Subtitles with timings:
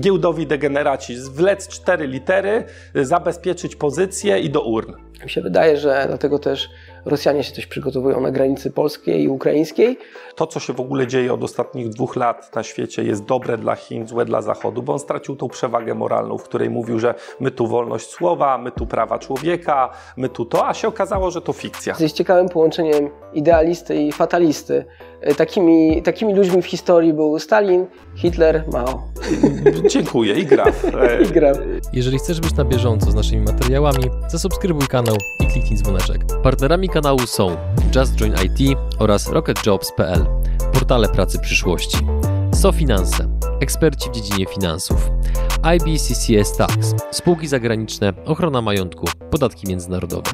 [0.00, 1.16] giełdowi degeneraci.
[1.30, 4.92] Wlec cztery litery, zabezpieczyć pozycję i do urn.
[5.24, 6.68] Mi się wydaje, że dlatego też
[7.04, 9.98] Rosjanie się coś przygotowują na granicy polskiej i ukraińskiej.
[10.34, 13.74] To, co się w ogóle dzieje od ostatnich dwóch lat na świecie, jest dobre dla
[13.74, 17.50] Chin, złe dla Zachodu, bo on stracił tą przewagę moralną, w której mówił, że my
[17.50, 21.52] tu wolność słowa, my tu prawa człowieka, my tu to, a się okazało, że to
[21.52, 21.96] fikcja.
[22.00, 24.84] Jest ciekawym połączeniem idealisty i fatalisty.
[25.24, 29.02] E, takimi, takimi ludźmi w historii był Stalin, Hitler, Mao.
[29.92, 30.86] Dziękuję i graf.
[31.28, 31.58] I graf.
[31.92, 36.24] Jeżeli chcesz być na bieżąco z naszymi materiałami, zasubskrybuj kanał i kliknij dzwoneczek.
[36.42, 37.56] Partnerami kanału są
[37.96, 40.26] Just Join IT oraz RocketJobs.pl,
[40.72, 41.98] portale pracy przyszłości.
[42.54, 43.28] SoFinanse,
[43.60, 45.10] eksperci w dziedzinie finansów.
[45.76, 50.30] IBCCS Tax, spółki zagraniczne, ochrona majątku, podatki międzynarodowe.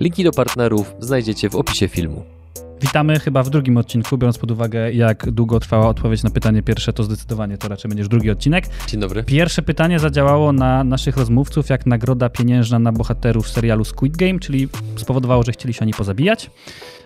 [0.00, 2.37] Linki do partnerów znajdziecie w opisie filmu.
[2.80, 6.92] Witamy chyba w drugim odcinku, biorąc pod uwagę, jak długo trwała odpowiedź na pytanie pierwsze,
[6.92, 8.64] to zdecydowanie to raczej będziesz drugi odcinek.
[8.86, 9.24] Dzień dobry.
[9.24, 14.68] Pierwsze pytanie zadziałało na naszych rozmówców jak nagroda pieniężna na bohaterów serialu Squid Game, czyli
[14.96, 16.50] spowodowało, że chcieli się oni pozabijać.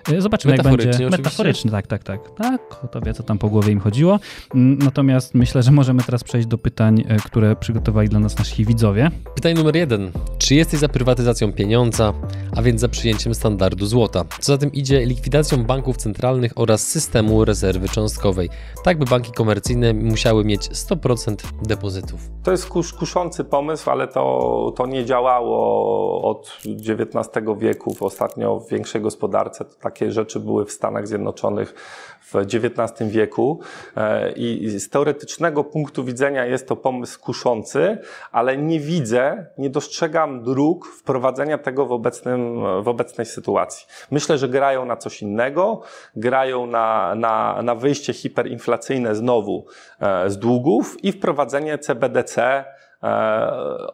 [0.08, 0.76] E, zobaczymy, jak będzie.
[0.76, 2.20] Metaforycznie Metaforycznie, tak, tak, tak.
[2.30, 4.20] Tak, kto wie, co tam po głowie im chodziło.
[4.54, 8.64] Mm, Natomiast myślę, że możemy teraz przejść do pytań, e, które przygotowali dla nas nasi
[8.64, 9.10] widzowie.
[9.34, 10.12] Pytanie numer jeden.
[10.38, 12.12] Czy jesteś za prywatyzacją pieniądza,
[12.56, 14.24] a więc za przyjęciem standardu złota?
[14.40, 18.50] Co za tym idzie likwidacją banków centralnych oraz systemu rezerwy cząstkowej,
[18.84, 22.30] tak by banki komercyjne musiały mieć 100% depozytów.
[22.42, 27.94] To jest kus, kuszący pomysł, ale to, to nie działało od XIX wieku.
[27.94, 31.74] W ostatnio w większej gospodarce to takie rzeczy były w Stanach Zjednoczonych
[32.20, 33.60] w XIX wieku
[33.96, 37.98] E, i z teoretycznego punktu widzenia jest to pomysł kuszący,
[38.32, 43.86] ale nie widzę, nie dostrzegam dróg wprowadzenia tego w, obecnym, w obecnej sytuacji.
[44.10, 45.82] Myślę, że grają na coś innego,
[46.16, 49.66] grają na, na, na wyjście hiperinflacyjne znowu
[50.00, 52.64] e, z długów i wprowadzenie CBDC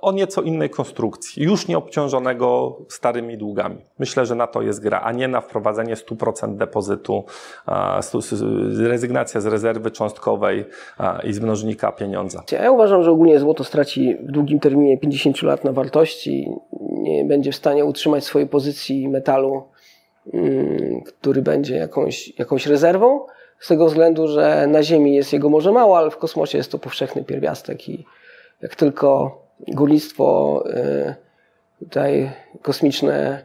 [0.00, 3.76] o nieco innej konstrukcji, już nie obciążonego starymi długami.
[3.98, 7.24] Myślę, że na to jest gra, a nie na wprowadzenie 100% depozytu,
[7.68, 8.00] e,
[8.88, 10.64] rezygnacja z rezerwy cząstkowej
[11.00, 12.42] e, i z mnożnika pieniądza.
[12.52, 16.52] Ja uważam, że ogólnie złoto straci w długim terminie 50 lat na wartości.
[16.80, 19.62] Nie będzie w stanie utrzymać swojej pozycji metalu,
[20.32, 23.20] mm, który będzie jakąś, jakąś rezerwą.
[23.60, 26.78] Z tego względu, że na Ziemi jest jego może mało, ale w kosmosie jest to
[26.78, 28.04] powszechny pierwiastek i
[28.62, 29.38] jak tylko
[29.68, 31.14] górnictwo y,
[31.78, 32.30] tutaj
[32.62, 33.42] kosmiczne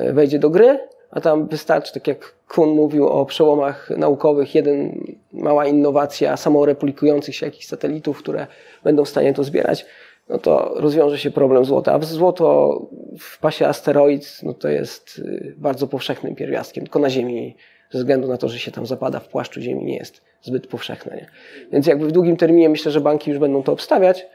[0.00, 0.78] y, wejdzie do gry,
[1.10, 7.46] a tam wystarczy, tak jak Kuhn mówił o przełomach naukowych, jeden mała innowacja samoreplikujących się
[7.46, 8.46] jakichś satelitów, które
[8.84, 9.86] będą w stanie to zbierać,
[10.28, 11.92] no to rozwiąże się problem złota.
[11.92, 12.80] A złoto
[13.20, 17.56] w pasie asteroid no to jest y, bardzo powszechnym pierwiastkiem, tylko na Ziemi
[17.90, 21.16] ze względu na to, że się tam zapada w płaszczu Ziemi nie jest zbyt powszechne.
[21.16, 21.26] Nie?
[21.72, 24.26] Więc jakby w długim terminie myślę, że banki już będą to obstawiać,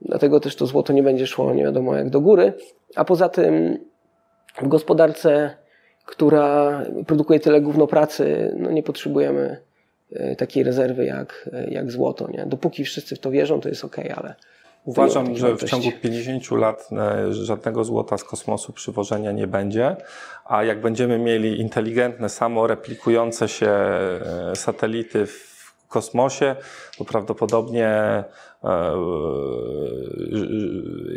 [0.00, 2.52] dlatego też to złoto nie będzie szło nie wiadomo jak do góry.
[2.96, 3.78] A poza tym
[4.62, 5.56] w gospodarce,
[6.04, 9.60] która produkuje tyle gówno pracy, no nie potrzebujemy
[10.12, 12.30] e, takiej rezerwy jak, e, jak złoto.
[12.30, 12.46] Nie?
[12.46, 14.34] Dopóki wszyscy w to wierzą, to jest ok, ale
[14.84, 19.96] Uważam, że w ciągu 50 lat e, żadnego złota z kosmosu przywożenia nie będzie,
[20.44, 23.70] a jak będziemy mieli inteligentne, samoreplikujące się
[24.54, 25.55] satelity w
[25.88, 26.56] kosmosie,
[26.98, 28.24] to prawdopodobnie e,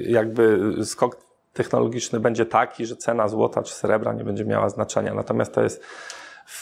[0.06, 1.18] jakby skok
[1.54, 5.14] technologiczny będzie taki, że cena złota czy srebra nie będzie miała znaczenia.
[5.14, 5.84] Natomiast to jest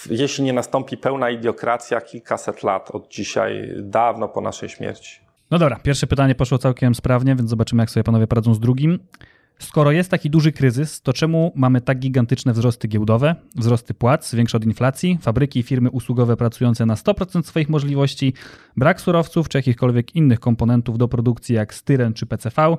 [0.10, 5.20] jeśli nie nastąpi pełna idiokracja, kilkaset lat od dzisiaj, dawno po naszej śmierci.
[5.52, 9.00] No dobra, pierwsze pytanie poszło całkiem sprawnie, więc zobaczymy, jak sobie panowie poradzą z drugim.
[9.60, 14.58] Skoro jest taki duży kryzys, to czemu mamy tak gigantyczne wzrosty giełdowe, wzrosty płac, większe
[14.58, 18.34] od inflacji, fabryki i firmy usługowe pracujące na 100% swoich możliwości,
[18.78, 22.78] brak surowców czy jakichkolwiek innych komponentów do produkcji jak styren czy PCV,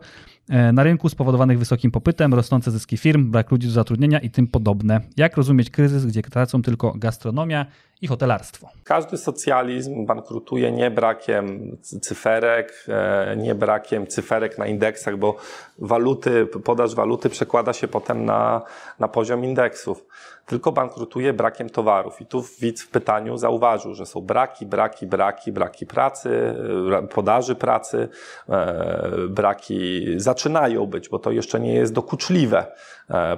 [0.49, 4.47] e, na rynku spowodowanych wysokim popytem, rosnące zyski firm, brak ludzi do zatrudnienia i tym
[4.47, 5.01] podobne.
[5.17, 7.67] Jak rozumieć kryzys, gdzie tracą tylko gastronomia
[8.03, 8.69] i hotelarstwo?
[8.85, 15.37] Każdy socjalizm bankrutuje nie brakiem cy- cyferek, e, nie brakiem cyferek na indeksach, bo
[15.79, 18.63] waluty, podaż waluty przekłada się potem na,
[18.99, 20.05] na poziom indeksów.
[20.47, 22.21] Tylko bankrutuje brakiem towarów.
[22.21, 26.55] I tu widz w pytaniu zauważył, że są braki, braki, braki, braki pracy,
[26.93, 28.09] e, podaży pracy,
[28.49, 32.67] e, braki zaczynają być, bo to jeszcze nie jest dokuczliwe,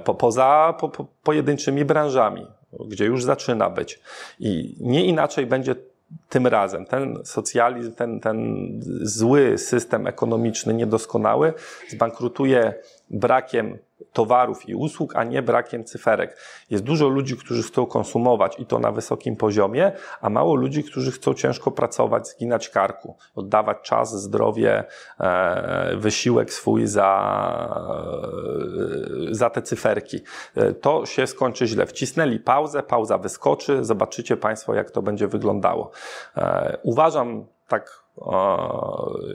[0.03, 2.47] po, poza po, po, pojedynczymi branżami
[2.79, 3.99] gdzie już zaczyna być.
[4.39, 5.75] I nie inaczej będzie
[6.29, 6.85] tym razem.
[6.85, 8.67] Ten socjalizm, ten, ten
[9.01, 11.53] zły system ekonomiczny, niedoskonały,
[11.89, 12.73] zbankrutuje
[13.09, 13.77] brakiem
[14.13, 16.37] towarów i usług, a nie brakiem cyferek.
[16.69, 21.11] Jest dużo ludzi, którzy chcą konsumować i to na wysokim poziomie, a mało ludzi, którzy
[21.11, 24.83] chcą ciężko pracować, zginać karku, oddawać czas, zdrowie,
[25.19, 27.11] e, wysiłek swój za,
[29.29, 30.19] e, za te cyferki.
[30.55, 31.85] E, to się skończy źle.
[31.85, 35.91] Wcisnęli pauzę, pauza wyskoczy, zobaczycie Państwo, jak to będzie wyglądało.
[36.83, 38.00] Uważam tak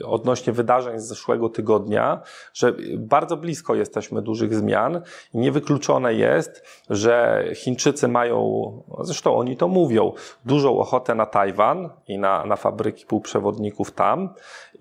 [0.05, 2.21] odnośnie wydarzeń z zeszłego tygodnia,
[2.53, 5.01] że bardzo blisko jesteśmy dużych zmian
[5.33, 10.11] i niewykluczone jest, że Chińczycy mają, zresztą oni to mówią,
[10.45, 14.29] dużą ochotę na Tajwan i na, na fabryki półprzewodników tam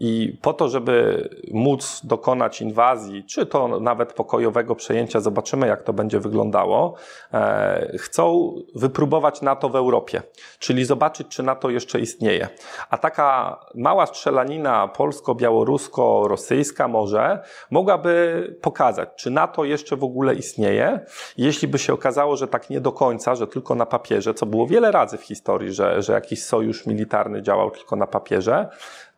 [0.01, 5.93] i po to, żeby móc dokonać inwazji, czy to nawet pokojowego przejęcia, zobaczymy jak to
[5.93, 6.95] będzie wyglądało,
[7.35, 10.23] e, chcą wypróbować NATO w Europie,
[10.59, 12.49] czyli zobaczyć, czy NATO jeszcze istnieje.
[12.91, 21.01] A taka mała strzelanina polsko-białorusko-rosyjska może mogłaby pokazać, czy NATO jeszcze w ogóle istnieje.
[21.37, 24.67] Jeśli by się okazało, że tak nie do końca, że tylko na papierze, co było
[24.67, 28.69] wiele razy w historii, że, że jakiś sojusz militarny działał tylko na papierze,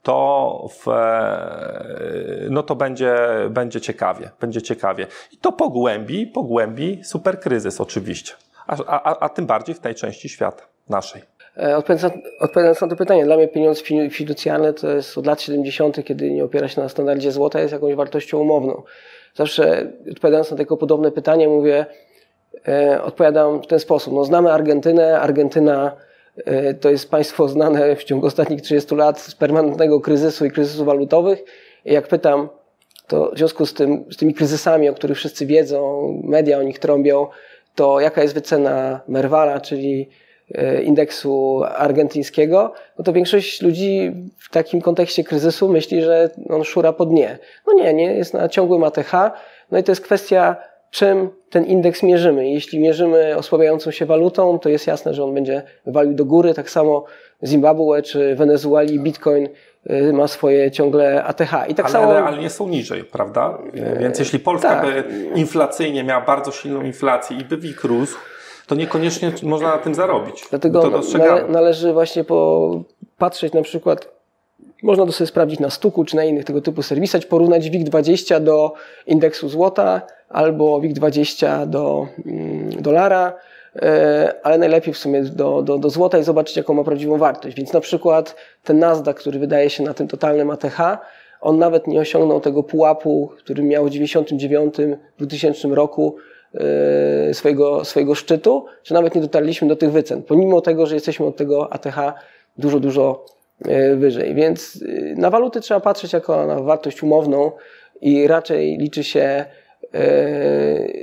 [0.03, 0.87] to, w,
[2.51, 3.17] no to będzie,
[3.51, 5.07] będzie ciekawie, będzie ciekawie.
[5.33, 8.35] I to pogłębi, pogłębi superkryzys oczywiście,
[8.67, 11.38] a, a, a tym bardziej w tej części świata naszej.
[11.59, 11.77] E,
[12.41, 16.45] odpowiadając na to pytanie, dla mnie pieniądz fiducjalny to jest od lat 70., kiedy nie
[16.45, 18.83] opiera się na standardzie złota, jest jakąś wartością umowną.
[19.35, 21.87] Zawsze odpowiadając na tego podobne pytanie, mówię,
[22.69, 24.15] e, odpowiadam w ten sposób.
[24.15, 25.21] No, znamy Argentynę.
[25.21, 25.97] Argentyna
[26.37, 30.87] e, to jest państwo znane w ciągu ostatnich 30 lat z permanentnego kryzysu i kryzysów
[30.87, 31.45] walutowych.
[31.85, 32.49] I jak pytam,
[33.07, 36.79] to w związku z, tym, z tymi kryzysami, o których wszyscy wiedzą, media o nich
[36.79, 37.27] trąbią,
[37.75, 40.09] to jaka jest wycena Merwala, czyli
[40.85, 47.07] indeksu argentyńskiego, no to większość ludzi w takim kontekście kryzysu myśli, że on szura po
[47.07, 47.39] dnie.
[47.67, 49.13] No nie, nie, jest na ciągłym ATH.
[49.71, 50.57] No i to jest kwestia,
[50.91, 52.51] czym ten indeks mierzymy.
[52.51, 56.55] Jeśli mierzymy osłabiającą się walutą, to jest jasne, że on będzie walił do góry.
[56.55, 57.05] Tak samo
[57.45, 59.49] Zimbabwe czy Wenezueli Bitcoin
[59.87, 61.53] e, ma swoje ciągle ATH.
[61.69, 62.13] I tak Ale samo...
[62.13, 63.59] realnie są niżej, prawda?
[64.01, 64.87] Więc jeśli Polska tak.
[64.87, 65.05] by
[65.35, 68.19] inflacyjnie miała bardzo silną inflację i by WIG rósł,
[68.69, 70.47] to niekoniecznie można na tym zarobić.
[70.51, 74.09] Dlatego nale, należy właśnie popatrzeć na przykład,
[74.83, 78.73] można to sobie sprawdzić na Stuku czy na innych tego typu serwisach, porównać WIG20 do
[79.07, 83.33] indeksu złota albo WIG20 do mm, dolara,
[83.77, 87.57] e, ale najlepiej w sumie do, do, do złota i zobaczyć, jaką ma prawdziwą wartość.
[87.57, 90.79] Więc na przykład ten Nasdaq, który wydaje się na tym totalnym ATH,
[91.41, 96.38] on nawet nie osiągnął tego pułapu, który miał w 1999-2000 roku, E,
[97.33, 101.37] swojego, swojego szczytu, że nawet nie dotarliśmy do tych wycen, pomimo tego, że jesteśmy od
[101.37, 101.97] tego ATH
[102.59, 103.25] dużo, dużo
[103.65, 104.35] e, wyżej.
[104.35, 107.53] Więc e, na waluty trzeba patrzeć jako na wartość umowną
[108.01, 109.45] i raczej liczy się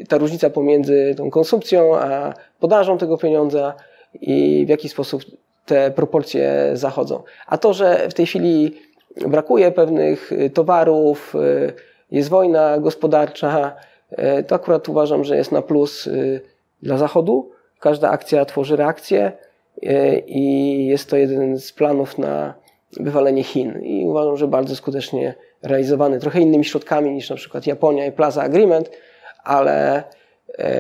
[0.10, 3.74] ta różnica pomiędzy tą konsumpcją a podażą tego pieniądza
[4.22, 5.22] i w jaki sposób
[5.66, 7.24] te proporcje zachodzą.
[7.48, 8.76] A to, że w tej chwili
[9.28, 11.34] brakuje pewnych towarów,
[12.12, 13.95] jest wojna gospodarcza, E,
[14.48, 16.42] to akurat uważam, że jest na plus y,
[16.82, 17.52] dla Zachodu.
[17.80, 19.32] Każda akcja tworzy reakcję
[19.84, 22.54] e, i jest to jeden z planów na
[23.00, 23.82] wywalenie Chin.
[23.82, 28.44] I uważam, że bardzo skutecznie realizowany, trochę innymi środkami niż na przykład Japonia i Plaza
[28.44, 28.92] Agreement,
[29.44, 30.04] ale
[30.58, 30.72] e,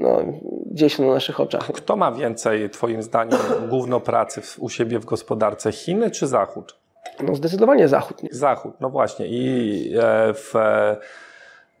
[0.00, 0.22] no,
[0.66, 1.72] gdzieś na naszych oczach.
[1.72, 3.38] Kto ma więcej, Twoim zdaniem,
[3.70, 6.76] główno pracy u siebie w gospodarce, Chiny czy Zachód?
[7.22, 8.22] No zdecydowanie Zachód.
[8.22, 8.28] Nie?
[8.32, 9.26] Zachód, no właśnie.
[9.26, 9.94] I
[10.34, 10.54] w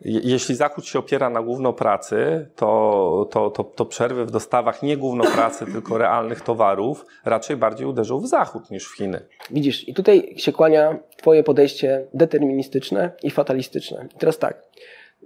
[0.00, 5.66] jeśli Zachód się opiera na głównopracy, to, to, to, to przerwy w dostawach nie głównopracy,
[5.72, 9.20] tylko realnych towarów raczej bardziej uderzą w Zachód niż w Chiny.
[9.50, 14.08] Widzisz, i tutaj się kłania Twoje podejście deterministyczne i fatalistyczne.
[14.14, 14.62] I teraz tak.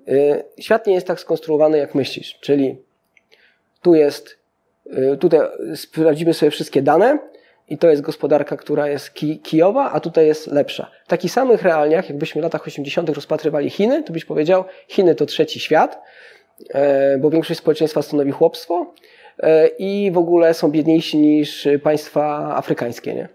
[0.09, 2.77] Y, świat nie jest tak skonstruowany, jak myślisz, czyli
[3.83, 4.39] tu jest,
[4.87, 5.41] y, tutaj
[5.75, 7.19] sprawdzimy sobie wszystkie dane,
[7.69, 10.91] i to jest gospodarka, która jest ki kijowa, a tutaj jest lepsza.
[11.05, 13.09] W takich samych realiach, jakbyśmy w latach 80.
[13.09, 16.03] rozpatrywali Chiny, to byś powiedział, Chiny to trzeci świat,
[16.71, 18.95] e, bo większość społeczeństwa stanowi chłopstwo
[19.39, 23.29] e, i w ogóle są biedniejsi niż państwa afrykańskie, nie?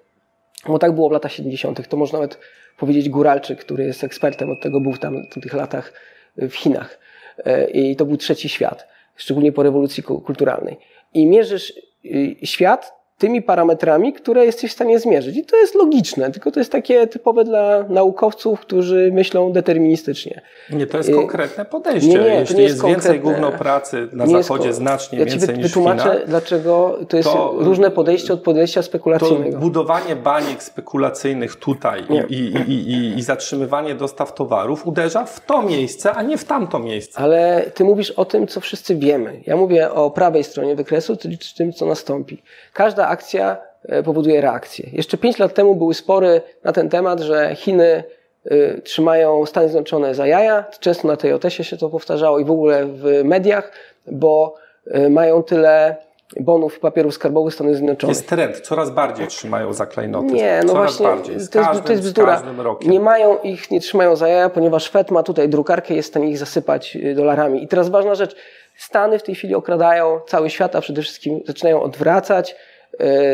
[0.67, 1.87] Bo tak było w latach 70.
[1.87, 2.37] To można nawet
[2.77, 5.93] powiedzieć Góralczyk, który jest ekspertem od tego, był tam w tych latach
[6.37, 6.99] w Chinach.
[7.45, 10.77] E, I to był trzeci świat, szczególnie po rewolucji kulturalnej.
[11.13, 11.73] I mierzysz
[12.05, 15.37] y, świat tymi parametrami, które jesteś w stanie zmierzyć.
[15.37, 20.41] I to jest logiczne, tylko to jest takie typowe dla naukowców, którzy myślą deterministycznie.
[20.69, 22.09] Nie, to jest konkretne podejście.
[22.09, 25.57] Nie, nie, Jeśli jest, jest więcej gówno pracy na nie zachodzie, jest, znacznie ja więcej
[25.57, 29.51] niż wytłumaczę, w Chinach, dlaczego to jest to, różne podejście od podejścia spekulacyjnego.
[29.51, 35.61] To budowanie baniek spekulacyjnych tutaj i, i, i, i, zatrzymywanie dostaw towarów uderza w to
[35.61, 37.19] miejsce, a nie w tamto miejsce.
[37.19, 39.41] Ale ty mówisz o tym, co wszyscy wiemy.
[39.45, 42.41] Ja mówię o prawej stronie wykresu, czyli tym, co nastąpi.
[42.73, 44.89] Każda akcja e, powoduje reakcję.
[44.93, 48.03] Jeszcze pięć lat temu były spory na ten temat, że Chiny
[48.51, 50.65] y, trzymają Stany Zjednoczone za jaja.
[50.79, 53.71] Często na tej otesie się to powtarzało i w ogóle w mediach,
[54.07, 54.55] bo
[54.87, 55.95] y, mają tyle
[56.39, 58.15] bonów i papierów skarbowych Stanów Zjednoczonych.
[58.15, 60.33] Jest trend, coraz bardziej trzymają za klejnoty.
[60.33, 61.39] Nie, no coraz właśnie, bardziej.
[61.39, 62.41] Z to, każdym, jest, to jest bzdura.
[62.85, 66.29] Nie mają ich, nie trzymają za jaja, ponieważ Fed ma tutaj drukarkę, jest w stanie
[66.29, 67.63] ich zasypać y, dolarami.
[67.63, 68.35] I teraz ważna rzecz,
[68.77, 72.55] Stany w tej chwili okradają cały świat, a przede wszystkim zaczynają odwracać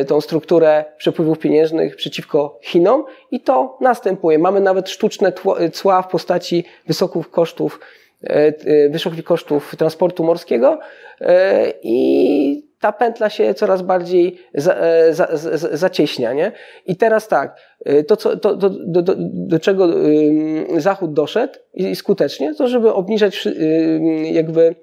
[0.08, 4.40] tą strukturę przepływów pieniężnych przeciwko Chinom i to następuje.
[4.40, 5.34] Mamy nawet sztuczne
[5.74, 7.80] cła w postaci wysokich kosztów,
[8.24, 10.80] y, wysokich kosztów transportu morskiego
[11.84, 16.34] i ta pętla się coraz bardziej za, e, za, za, zacieśnia.
[16.34, 16.52] Nie?
[16.86, 19.88] I teraz tak, e, to, co, to, do, do, do, do czego
[20.78, 23.48] Zachód doszedł i skutecznie, to żeby obniżać
[24.24, 24.76] jakby e,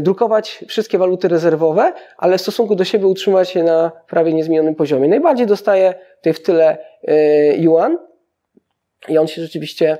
[0.00, 5.08] drukować wszystkie waluty rezerwowe, ale w stosunku do siebie utrzymać je na prawie niezmienionym poziomie.
[5.08, 6.78] Najbardziej dostaje tutaj w tyle
[7.58, 7.98] yuan.
[9.08, 9.98] I on się rzeczywiście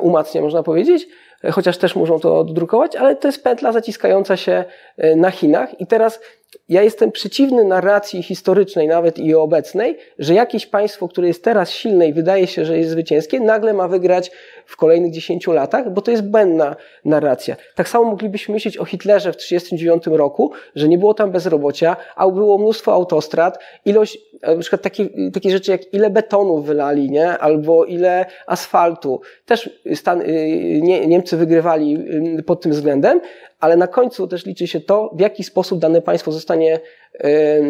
[0.00, 1.08] umacnia, można powiedzieć,
[1.50, 4.64] chociaż też muszą to dodrukować, ale to jest pętla zaciskająca się
[4.96, 5.80] e, na Chinach.
[5.80, 6.20] I teraz
[6.68, 12.08] ja jestem przeciwny narracji historycznej nawet i obecnej, że jakieś państwo, które jest teraz silne
[12.08, 14.30] i wydaje się, że jest zwycięskie, nagle ma wygrać
[14.66, 17.56] w kolejnych 10 latach, bo to jest błędna narracja.
[17.74, 22.28] Tak samo moglibyśmy myśleć o Hitlerze w 1939 roku, że nie było tam bezrobocia, a
[22.28, 27.38] było mnóstwo autostrad, ilość, e, na przykład takie, takie rzeczy jak ile betonu wylali, nie?
[27.38, 29.20] albo ile asfaltu.
[29.46, 31.98] Też Stan, y, nie, Niemcy wygrywali
[32.38, 33.20] y, pod tym względem,
[33.62, 36.80] ale na końcu też liczy się to, w jaki sposób dane państwo zostanie
[37.24, 37.62] e,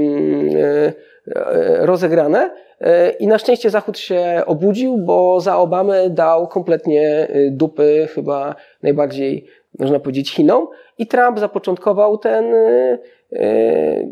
[1.86, 2.50] rozegrane.
[2.80, 8.54] E, I na szczęście Zachód się obudził, bo za Obamy dał kompletnie e, dupy chyba
[8.82, 9.46] najbardziej,
[9.78, 10.68] można powiedzieć, Chinom.
[10.98, 12.44] I Trump zapoczątkował ten,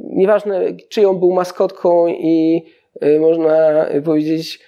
[0.02, 2.64] nieważne czyją był maskotką i
[3.20, 4.60] można powiedzieć,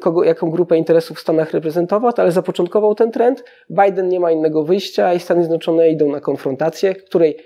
[0.00, 3.44] kogo, jaką grupę interesów w Stanach reprezentował, ale zapoczątkował ten trend.
[3.70, 7.36] Biden nie ma innego wyjścia i Stany Zjednoczone idą na konfrontację, której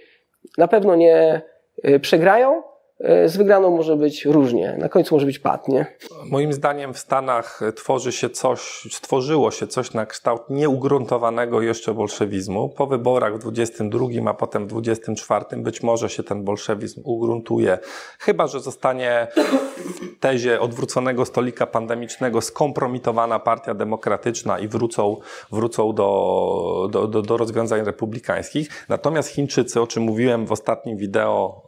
[0.58, 1.42] na pewno nie
[1.88, 2.62] y, przegrają,
[3.00, 4.76] z wygraną może być różnie.
[4.78, 5.86] Na końcu może być pad, nie?
[6.30, 12.68] Moim zdaniem w Stanach tworzy się coś, stworzyło się coś na kształt nieugruntowanego jeszcze bolszewizmu.
[12.68, 17.78] Po wyborach w 22, a potem w 24 być może się ten bolszewizm ugruntuje.
[18.18, 25.16] Chyba, że zostanie w tezie odwróconego stolika pandemicznego skompromitowana partia demokratyczna i wrócą,
[25.52, 28.86] wrócą do, do, do, do rozwiązań republikańskich.
[28.88, 31.62] Natomiast Chińczycy, o czym mówiłem w ostatnim wideo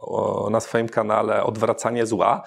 [0.51, 2.41] na swoim kanale, ale odwracanie zła,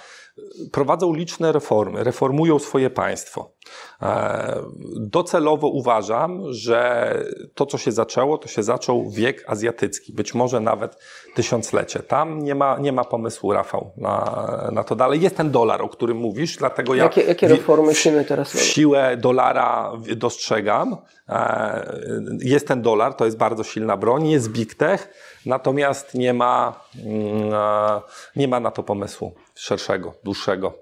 [0.72, 3.52] prowadzą liczne reformy, reformują swoje państwo.
[4.02, 4.62] E,
[4.96, 7.14] docelowo uważam, że
[7.54, 10.96] to, co się zaczęło, to się zaczął wiek azjatycki, być może nawet
[11.34, 12.00] tysiąclecie.
[12.00, 15.20] Tam nie ma, nie ma pomysłu, Rafał, na, na to dalej.
[15.20, 17.04] Jest ten dolar, o którym mówisz, dlatego ja.
[17.04, 18.66] Jakie, jakie reformy Chiny teraz robią?
[18.66, 20.96] Siłę dolara dostrzegam.
[21.28, 22.00] E,
[22.40, 25.08] jest ten dolar, to jest bardzo silna broń, jest big tech,
[25.46, 28.00] natomiast nie ma, mm, e,
[28.36, 30.72] nie ma na to pomysłu szerszego, dłuższego.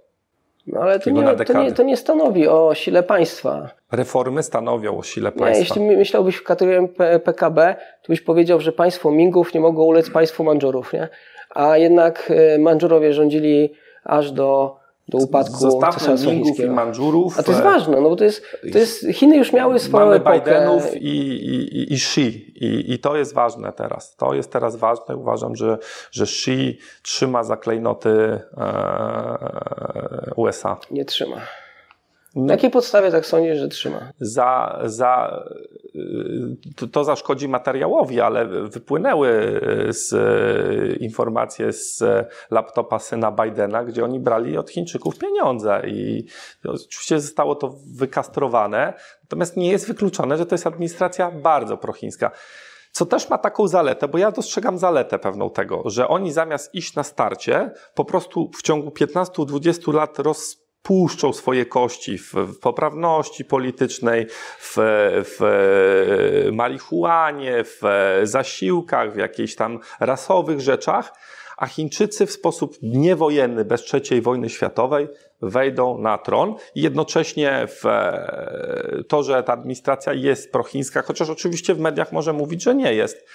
[0.67, 3.71] No ale to nie, to, nie, to nie stanowi o sile państwa.
[3.93, 5.55] Reformy stanowią o sile państwa.
[5.55, 6.89] Nie, jeśli myślałbyś w kategorii
[7.25, 11.09] PKB, to byś powiedział, że państwo Mingów nie mogło ulec państwu Mandżurów, nie?
[11.50, 13.73] A jednak e, Mandżurowie rządzili
[14.05, 14.79] aż do
[15.11, 17.38] do upadku Zostawmy Mingów i Mandżurów.
[17.38, 20.17] A to jest ważne, no bo to jest, to jest Chiny już miały swoją Mamy
[20.17, 20.40] epokę.
[20.40, 24.17] Bidenów i, i, i Xi I, i to jest ważne teraz.
[24.17, 25.17] To jest teraz ważne.
[25.17, 25.79] Uważam, że,
[26.11, 30.76] że Xi trzyma za klejnoty e, USA.
[30.90, 31.37] Nie trzyma.
[32.34, 34.12] No, Na jakiej podstawie tak sądzisz, że trzyma?
[34.20, 35.42] Za, za,
[35.94, 39.28] y, to, to zaszkodzi materiałowi, ale wypłynęły
[39.88, 42.02] y, z y, informacje z
[42.50, 46.26] laptopa syna Bidena, gdzie oni brali od Chińczyków pieniądze i
[46.64, 52.30] oczywiście zostało to wykastrowane, natomiast nie jest wykluczone, że to jest administracja bardzo prochińska.
[52.92, 56.94] Co też ma taką zaletę, bo ja dostrzegam zaletę pewną tego, że oni zamiast iść
[56.94, 64.26] na starcie, po prostu w ciągu 15-20 lat roz puszczą swoje kości w, poprawności politycznej,
[64.58, 64.75] w,
[65.25, 67.80] w marihuanie, w
[68.22, 71.12] zasiłkach, w jakichś tam rasowych rzeczach,
[71.60, 75.08] a Chińczycy w sposób niewojenny, bez III wojny światowej,
[75.42, 81.75] wejdą na tron i jednocześnie w e, to, że ta administracja jest prochińska, chociaż oczywiście
[81.75, 83.26] w mediach może mówić, że nie jest, e,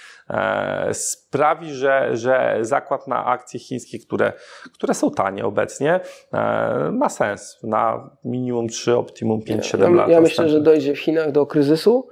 [0.92, 4.34] sprawi, że, że zakład na akcje chińskie, które,
[4.74, 6.00] które są tanie obecnie,
[6.34, 10.10] e, ma sens na minimum 3, optimum 5-7 ja, lat.
[10.10, 12.08] Ja myślę, że dojdzie w Chinach do kryzysu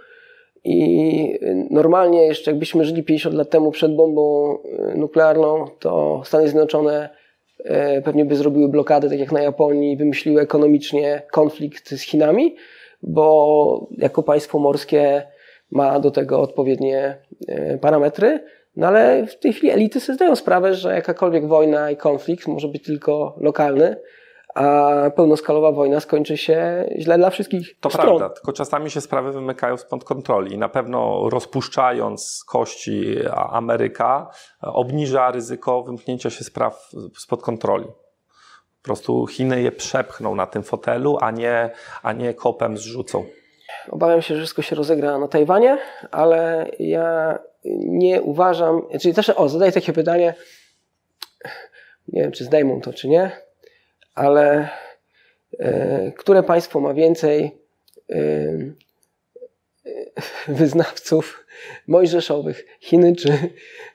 [0.63, 1.39] i
[1.69, 4.57] normalnie jeszcze jakbyśmy żyli 50 lat temu przed bombą
[4.95, 7.09] nuklearną, to Stany Zjednoczone
[7.63, 12.55] E, pewnie by zrobiły blokadę, tak jak na Japonii, wymyśliły ekonomicznie konflikt z Chinami,
[13.03, 15.23] bo jako państwo morskie
[15.73, 18.43] ma do tego odpowiednie e, parametry.
[18.75, 22.67] No ale w tej chwili elity sobie zdają sprawę, że jakakolwiek wojna i konflikt może
[22.67, 23.95] być tylko lokalny,
[24.55, 28.05] a pełnoskalowa wojna skończy się źle dla wszystkich to stron.
[28.05, 30.57] prawda, tylko czasami się sprawy wymykają spod kontroli.
[30.57, 34.29] Na pewno rozpuszczając kości Ameryka
[34.61, 37.85] obniża ryzyko wymknięcia się spraw spod kontroli.
[38.81, 41.69] Po prostu Chiny je przepchną na tym fotelu, a nie,
[42.03, 43.25] a nie kopem zrzucą.
[43.89, 45.77] Obawiam się, że wszystko się rozegra na Tajwanie,
[46.11, 47.39] ale ja
[47.85, 48.81] nie uważam.
[49.01, 50.33] Czyli też, o, zadaję takie pytanie.
[52.07, 53.31] Nie wiem, czy zdejmą to, czy nie
[54.15, 54.69] ale
[55.59, 57.51] e, które państwo ma więcej
[58.09, 58.17] e,
[60.47, 61.45] wyznawców
[61.87, 63.37] mojżeszowych, Chiny czy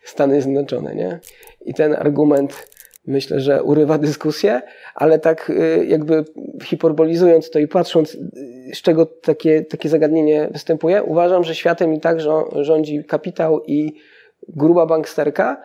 [0.04, 1.20] Stany Zjednoczone, nie?
[1.60, 2.68] I ten argument
[3.08, 4.62] myślę, że urywa dyskusję,
[4.94, 6.24] ale tak e, jakby
[6.64, 8.16] hiperbolizując to i patrząc,
[8.74, 12.18] z czego takie, takie zagadnienie występuje, uważam, że światem i tak
[12.60, 13.92] rządzi kapitał i
[14.48, 15.62] gruba banksterka,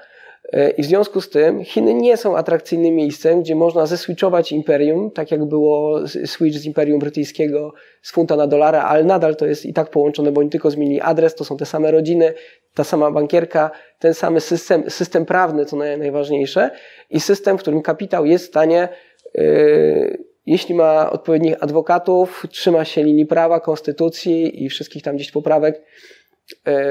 [0.77, 5.31] I w związku z tym Chiny nie są atrakcyjnym miejscem, gdzie można zeswitchować imperium, tak
[5.31, 9.73] jak było switch z imperium brytyjskiego z funta na dolara, ale nadal to jest i
[9.73, 12.33] tak połączone, bo oni tylko zmienili adres, to są te same rodziny,
[12.73, 16.69] ta sama bankierka, ten sam system, system prawny, co najważniejsze,
[17.09, 18.89] i system, w którym kapitał jest w stanie,
[19.35, 25.81] yy, jeśli ma odpowiednich adwokatów, trzyma się linii prawa, konstytucji i wszystkich tam gdzieś poprawek,
[25.81, 26.22] E,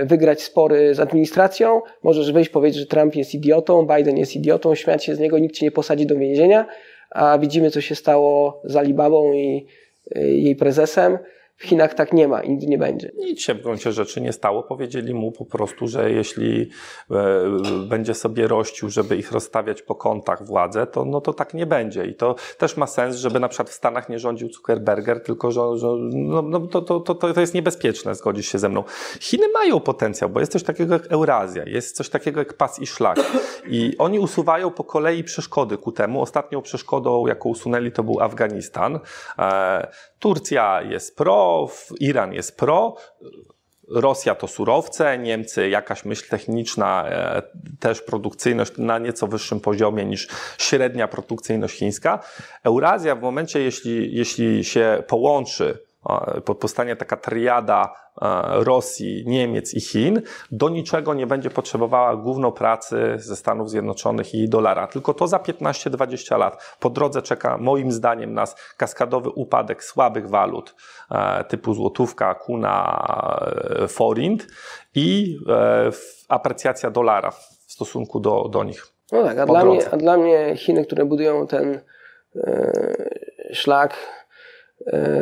[0.05, 5.05] wygrać spory z administracją, możesz wyjść powiedzieć, że Trump jest idiotą, Biden jest idiotą, śmiać
[5.05, 6.67] się z niego, nikt cię nie posadzi do więzienia,
[7.11, 9.67] a widzimy, co się stało z Alibabą i
[10.15, 11.19] e, jej prezesem.
[11.63, 13.13] W Chinach tak nie ma nigdy nie będzie.
[13.17, 14.63] Nic się w gruncie rzeczy nie stało.
[14.63, 16.71] Powiedzieli mu po prostu, że jeśli
[17.11, 17.17] e,
[17.89, 22.07] będzie sobie rościł, żeby ich rozstawiać po kątach władzę, to, no to tak nie będzie.
[22.07, 25.61] I to też ma sens, żeby na przykład w Stanach nie rządził Zuckerberger, tylko że,
[25.77, 28.85] że no, no to, to, to, to jest niebezpieczne, zgodzisz się ze mną.
[29.21, 32.87] Chiny mają potencjał, bo jest coś takiego jak Eurazja, jest coś takiego jak pas i
[32.87, 33.19] szlak.
[33.67, 36.23] I oni usuwają po kolei przeszkody ku temu.
[36.23, 39.01] Ostatnią przeszkodą, jaką usunęli, to był Afganistan.
[39.39, 41.52] E, Turcja jest pro,
[42.01, 42.97] Iran jest pro,
[43.89, 47.43] Rosja to surowce, Niemcy jakaś myśl techniczna, e,
[47.81, 52.19] też produkcyjność na nieco wyższym poziomie niż średnia produkcyjność chińska.
[52.65, 55.79] Eurazja w momencie, jeśli, jeśli się połączy
[56.45, 57.95] powstanie taka triada
[58.53, 64.49] Rosji, Niemiec i Chin, do niczego nie będzie potrzebowała główną pracy ze Stanów Zjednoczonych i
[64.49, 64.87] dolara.
[64.87, 66.77] Tylko to za 15-20 lat.
[66.81, 70.75] Po drodze czeka moim zdaniem nas kaskadowy upadek słabych walut
[71.49, 73.07] typu złotówka, kuna,
[73.83, 74.47] e, forint
[74.95, 75.91] i e,
[76.29, 78.87] aprecjacja dolara w stosunku do, do nich.
[79.13, 81.81] No tak, a dla, mnie, a dla mnie Chiny, które budują ten
[82.37, 82.73] e,
[83.53, 84.22] szlak E,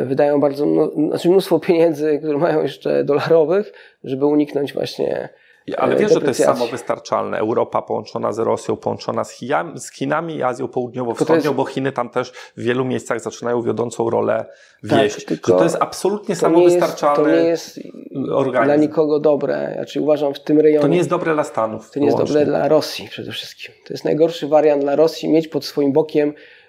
[0.05, 5.29] wydają bardzo, znaczy mnóstwo pieniędzy, które mają jeszcze dolarowych, żeby uniknąć właśnie
[5.77, 7.37] ale wiesz, że to jest samowystarczalne.
[7.37, 11.55] Europa połączona z Rosją, połączona z, Chinami, z Chinami i Azją Południowo-Wschodnią, jest...
[11.55, 14.45] bo Chiny tam też w wielu miejscach zaczynają wiodącą rolę
[14.89, 15.25] tak, wieść.
[15.25, 18.65] Tak, że to jest absolutnie to samowystarczalny nie jest, To nie jest organizm.
[18.65, 19.71] dla nikogo dobre.
[19.75, 20.81] Znaczy uważam w tym rejonie...
[20.81, 21.91] To nie jest dobre dla Stanów.
[21.91, 23.75] To nie jest dobre dla Rosji przede wszystkim.
[23.87, 26.60] To jest najgorszy wariant dla Rosji, mieć pod swoim bokiem E,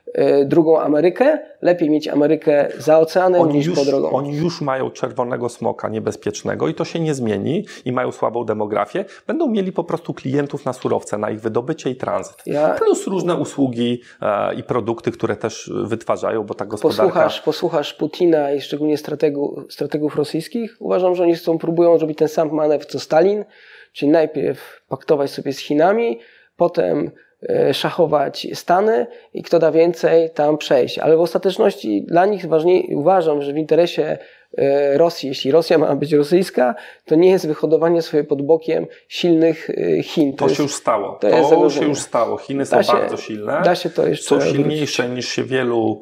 [0.45, 4.11] drugą Amerykę, lepiej mieć Amerykę za oceanem oni niż już, po drogą.
[4.11, 9.05] Oni już mają czerwonego smoka niebezpiecznego i to się nie zmieni i mają słabą demografię.
[9.27, 12.37] Będą mieli po prostu klientów na surowce, na ich wydobycie i tranzyt.
[12.47, 12.75] Ja...
[12.75, 17.05] Plus różne usługi e, i produkty, które też wytwarzają, bo ta gospodarka...
[17.05, 20.77] Posłuchasz, posłuchasz Putina i szczególnie strategu, strategów rosyjskich.
[20.81, 23.45] Uważam, że oni chcą, próbują zrobić ten sam manewr co Stalin,
[23.93, 26.21] czyli najpierw paktować sobie z Chinami,
[26.57, 27.32] potem E,
[27.73, 30.99] szachować Stany i kto da więcej, tam przejść.
[30.99, 34.19] Ale w ostateczności dla nich ważniej, uważam, że w interesie
[34.59, 36.75] e, Rosji, jeśli Rosja ma być rosyjska,
[37.05, 40.37] to nie jest wyhodowanie sobie pod bokiem silnych e, Chin.
[40.37, 41.19] To, to się już stało.
[41.21, 42.37] To, to się już stało.
[42.37, 43.63] Chiny są się, bardzo silne.
[43.65, 46.01] Da się to jeszcze są silniejsze niż się wielu,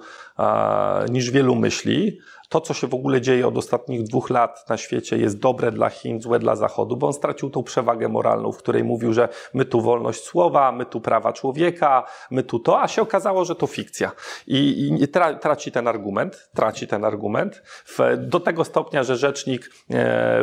[1.11, 2.18] niż wielu myśli.
[2.51, 5.91] To, co się w ogóle dzieje od ostatnich dwóch lat na świecie, jest dobre dla
[5.91, 9.65] Chin, złe dla Zachodu, bo on stracił tą przewagę moralną, w której mówił, że my
[9.65, 13.67] tu wolność słowa, my tu prawa człowieka, my tu to, a się okazało, że to
[13.67, 14.13] fikcja.
[14.47, 19.67] I, i tra, traci ten argument, traci ten argument w, do tego stopnia, że rzecznik
[19.67, 19.71] e,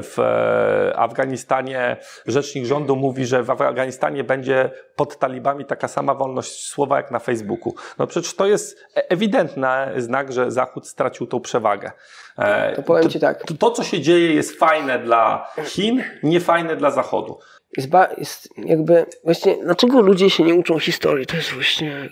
[0.01, 0.17] w
[0.95, 7.11] Afganistanie, rzecznik rządu mówi, że w Afganistanie będzie pod talibami taka sama wolność słowa jak
[7.11, 7.75] na Facebooku.
[7.99, 9.67] No przecież to jest ewidentny
[9.97, 11.91] znak, że Zachód stracił tą przewagę.
[12.37, 13.43] E, to powiem Ci tak.
[13.45, 17.39] To, to, co się dzieje, jest fajne dla Chin, nie fajne dla Zachodu.
[17.77, 21.25] Jest, ba, jest jakby, właśnie, dlaczego ludzie się nie uczą historii?
[21.25, 22.09] To jest właśnie.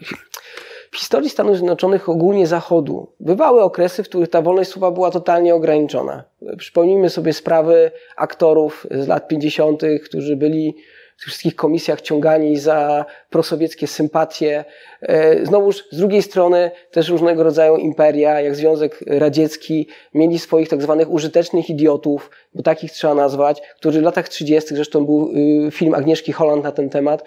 [0.91, 5.55] W historii Stanów Zjednoczonych, ogólnie Zachodu, bywały okresy, w których ta wolność słowa była totalnie
[5.55, 6.23] ograniczona.
[6.57, 10.75] Przypomnijmy sobie sprawy aktorów z lat 50., którzy byli
[11.17, 14.65] w wszystkich komisjach ciągani za prosowieckie sympatie.
[15.01, 20.81] E, znowuż z drugiej strony też różnego rodzaju imperia, jak Związek Radziecki, mieli swoich tak
[20.81, 24.75] zwanych użytecznych idiotów, bo takich trzeba nazwać, którzy w latach 30.
[24.75, 25.31] zresztą był
[25.67, 27.23] y, film Agnieszki Holland na ten temat,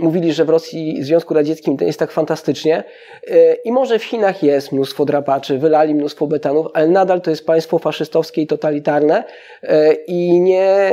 [0.00, 2.84] mówili, że w Rosji, Związku Radzieckim to jest tak fantastycznie.
[3.26, 7.46] E, I może w Chinach jest mnóstwo drapaczy, wylali mnóstwo betanów, ale nadal to jest
[7.46, 9.24] państwo faszystowskie i totalitarne
[10.06, 10.92] i nie,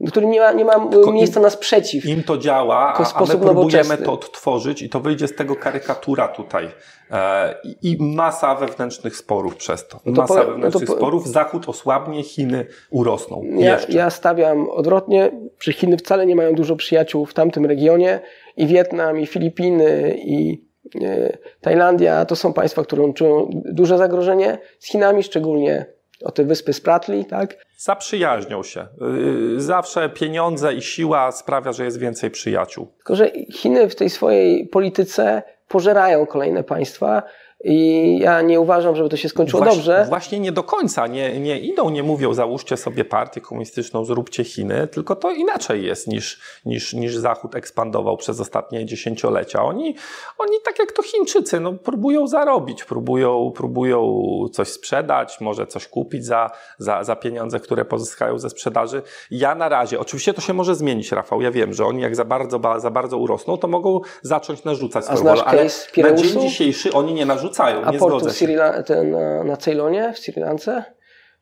[0.00, 2.04] w którym nie ma, nie ma miejsca na sprzeciw.
[2.10, 6.28] Im to działa, a, a my próbujemy to odtworzyć i to wyjdzie z tego karykatura
[6.28, 6.68] tutaj.
[7.10, 10.00] E, I masa wewnętrznych sporów przez to.
[10.04, 11.28] No to masa po, wewnętrznych no to, sporów.
[11.28, 13.42] Zachód osłabnie, Chiny urosną.
[13.58, 18.20] Ja, ja stawiam odwrotnie, że Chiny wcale nie mają dużo przyjaciół w tamtym regionie.
[18.56, 20.64] I Wietnam, i Filipiny, i
[21.02, 24.58] e, Tajlandia to są państwa, które czują duże zagrożenie.
[24.78, 27.56] Z Chinami szczególnie o te wyspy Spratli, tak?
[27.76, 28.86] Zaprzyjaźnią się.
[29.56, 32.86] Y, zawsze pieniądze i siła sprawia, że jest więcej przyjaciół.
[32.96, 37.22] Tylko, że Chiny w tej swojej polityce pożerają kolejne państwa
[37.64, 40.06] i ja nie uważam, żeby to się skończyło właśnie, dobrze.
[40.08, 41.06] Właśnie nie do końca.
[41.06, 46.08] Nie, nie idą, nie mówią, załóżcie sobie partię komunistyczną, zróbcie Chiny, tylko to inaczej jest
[46.08, 49.64] niż, niż, niż Zachód ekspandował przez ostatnie dziesięciolecia.
[49.64, 49.94] Oni,
[50.38, 56.24] oni tak jak to Chińczycy, no, próbują zarobić, próbują, próbują coś sprzedać, może coś kupić
[56.24, 59.02] za, za, za pieniądze, które pozyskają ze sprzedaży.
[59.30, 62.24] Ja na razie, oczywiście to się może zmienić, Rafał, ja wiem, że oni jak za
[62.24, 67.14] bardzo, za bardzo urosną, to mogą zacząć narzucać swoją wolę, ale na dzień dzisiejszy oni
[67.14, 68.72] nie narzucają narzucają, A nie portu w Sri na,
[69.44, 70.84] na Ceylonie, w Sri Lance?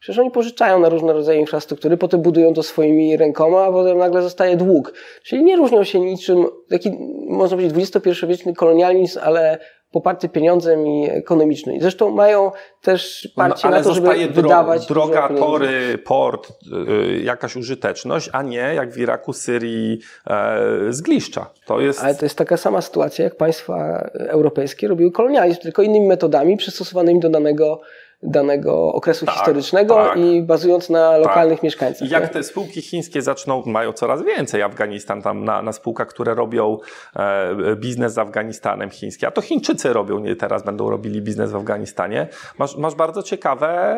[0.00, 4.22] Przecież oni pożyczają na różne rodzaje infrastruktury, potem budują to swoimi rękoma, a potem nagle
[4.22, 4.92] zostaje dług.
[5.22, 6.90] Czyli nie różnią się niczym, taki,
[7.28, 9.58] można powiedzieć, XXI-wieczny kolonializm, ale
[9.98, 11.80] poparty pieniądzem i ekonomicznym.
[11.80, 14.86] Zresztą mają też parcie no, na to, żeby dro wydawać...
[14.86, 16.52] droga, tory, port,
[16.88, 21.50] yy, jakaś użyteczność, a nie jak w Iraku, Syrii, yy, zgliszcza.
[21.66, 22.02] To jest...
[22.02, 27.20] Ale to jest taka sama sytuacja, jak państwa europejskie robiły kolonializm, tylko innymi metodami przystosowanymi
[27.20, 27.80] do danego
[28.22, 31.20] danego okresu tak, historycznego tak, i bazując na tak.
[31.20, 31.62] lokalnych tak.
[31.62, 32.10] mieszkańcach.
[32.10, 36.78] Jak te spółki chińskie zaczną, mają coraz więcej Afganistan tam na, na spółkach, które robią
[37.16, 41.56] e, biznes z Afganistanem chińskie, a to Chińczycy robią, nie teraz będą robili biznes w
[41.56, 42.28] Afganistanie,
[42.58, 43.96] masz, masz bardzo ciekawe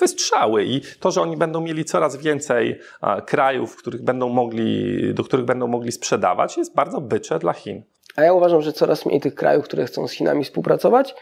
[0.00, 2.80] wystrzały i to, że oni będą mieli coraz więcej
[3.26, 7.82] krajów, których będą mogli, do których będą mogli sprzedawać, jest bardzo bycze dla Chin.
[8.16, 11.14] A ja uważam, że coraz mniej tych krajów, które chcą z Chinami współpracować,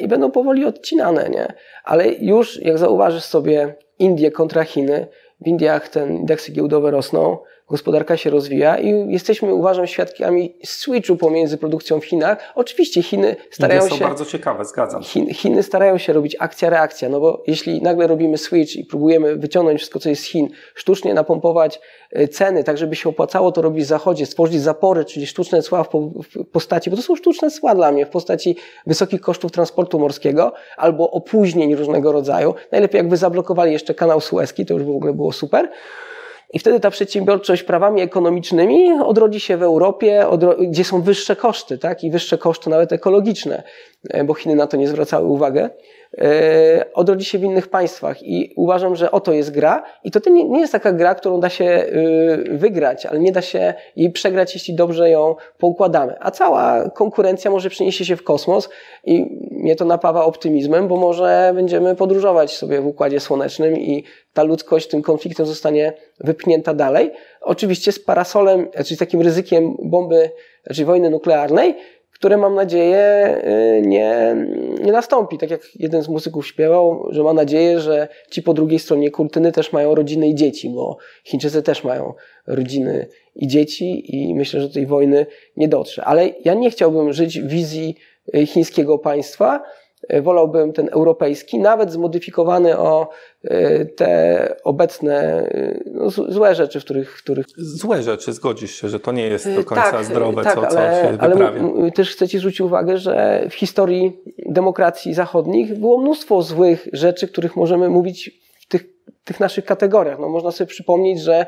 [0.00, 1.52] i będą powoli odcinane, nie?
[1.84, 5.06] Ale już, jak zauważysz sobie Indie kontra Chiny,
[5.40, 7.38] w Indiach te indeksy giełdowe rosną,
[7.70, 12.52] gospodarka się rozwija i jesteśmy, uważam, świadkami switchu pomiędzy produkcją w Chinach.
[12.54, 13.88] Oczywiście Chiny starają się...
[13.88, 15.08] są bardzo ciekawe, zgadzam się.
[15.08, 19.78] Chiny, Chiny starają się robić akcja-reakcja, no bo jeśli nagle robimy switch i próbujemy wyciągnąć
[19.78, 21.80] wszystko, co jest z Chin, sztucznie napompować
[22.12, 25.84] e, ceny, tak żeby się opłacało to robić w Zachodzie, stworzyć zapory, czyli sztuczne cła
[25.84, 25.88] w
[26.52, 31.10] postaci, bo to są sztuczne cła dla mnie, w postaci wysokich kosztów transportu morskiego albo
[31.10, 32.54] opóźnień różnego rodzaju.
[32.72, 35.70] Najlepiej jakby zablokowali jeszcze kanał Suezki, to już w ogóle było super.
[36.54, 40.26] I wtedy ta przedsiębiorczość prawami ekonomicznymi odrodzi się w Europie,
[40.68, 42.04] gdzie są wyższe koszty, tak?
[42.04, 43.62] I wyższe koszty nawet ekologiczne,
[44.10, 45.60] e, bo Chiny na to nie zwracały uwagi.
[46.20, 50.60] E, odrodzi się w innych państwach i uważam, że oto jest gra i to nie
[50.60, 54.74] jest taka gra, którą da się y, wygrać, ale nie da się jej przegrać, jeśli
[54.74, 56.14] dobrze ją poukładamy.
[56.20, 58.68] A cała konkurencja może przeniesie się w kosmos
[59.04, 64.42] i mnie to napawa optymizmem, bo może będziemy podróżować sobie w Układzie Słonecznym i ta
[64.42, 67.10] ludzkość tym konfliktem zostanie wypchnięta dalej.
[67.40, 70.30] Oczywiście z parasolem, czyli takim ryzykiem bomby,
[70.68, 71.74] czyli wojny nuklearnej,
[72.18, 73.36] które mam nadzieję
[73.78, 74.36] y, nie,
[74.84, 75.38] nie nastąpi.
[75.38, 79.52] Tak jak jeden z muzyków śpiewał, że ma nadzieję, że ci po drugiej stronie kurtyny
[79.52, 82.14] też mają rodziny i dzieci, bo Chińczycy też mają
[82.46, 85.26] rodziny i dzieci i myślę, że tej wojny
[85.56, 86.04] nie dotrze.
[86.04, 87.96] Ale ja nie chciałbym żyć w wizji
[88.34, 89.62] y, chińskiego państwa,
[90.22, 93.08] wolałbym ten europejski, nawet zmodyfikowany o
[93.96, 95.48] te obecne
[95.86, 97.46] no, złe rzeczy, w których, w których...
[97.56, 101.00] Złe rzeczy, zgodzisz się, że to nie jest do końca tak, zdrowe, tak, co, ale,
[101.00, 101.60] co się wyprawia.
[101.78, 107.28] Ale też chcę Ci zwrócić uwagę, że w historii demokracji zachodnich było mnóstwo złych rzeczy,
[107.28, 108.30] których możemy mówić
[108.60, 108.84] w tych,
[109.24, 110.18] tych naszych kategoriach.
[110.18, 111.46] No, można sobie przypomnieć, że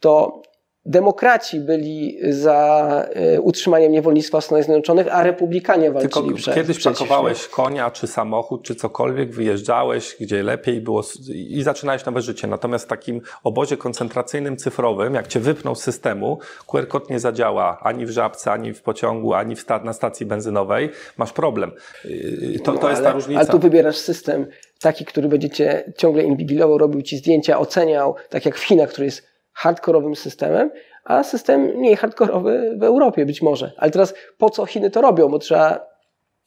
[0.00, 0.42] to
[0.86, 6.78] demokraci byli za e, utrzymaniem niewolnictwa w Stanach Zjednoczonych, a republikanie walczyli Tylko prze, kiedyś
[6.78, 6.98] przeciw.
[6.98, 11.02] pakowałeś konia, czy samochód, czy cokolwiek, wyjeżdżałeś, gdzie lepiej było
[11.34, 12.46] i zaczynałeś nowe życie.
[12.46, 18.06] Natomiast w takim obozie koncentracyjnym cyfrowym, jak cię wypnął z systemu, QR nie zadziała ani
[18.06, 21.72] w żabce, ani w pociągu, ani w sta na stacji benzynowej, masz problem.
[22.04, 23.40] Yy, To, No, to jest ale, ta różnica.
[23.40, 24.46] Ale tu wybierasz system
[24.80, 29.04] taki, który będzie cię ciągle inwigilował, robił ci zdjęcia, oceniał, tak jak w Chinach, który
[29.04, 29.29] jest
[29.60, 30.70] hardkorowym systemem,
[31.04, 33.72] a system mniej hardkorowy w Europie być może.
[33.76, 35.28] Ale teraz po co Chiny to robią?
[35.28, 35.86] Bo trzeba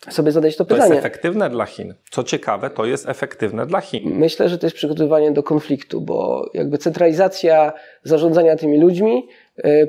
[0.09, 0.95] sobie zadać to To pytanie.
[0.95, 1.93] jest efektywne dla Chin.
[2.11, 4.15] Co ciekawe, to jest efektywne dla Chin.
[4.19, 7.73] Myślę, że to jest przygotowanie do konfliktu, bo jakby centralizacja
[8.03, 9.27] zarządzania tymi ludźmi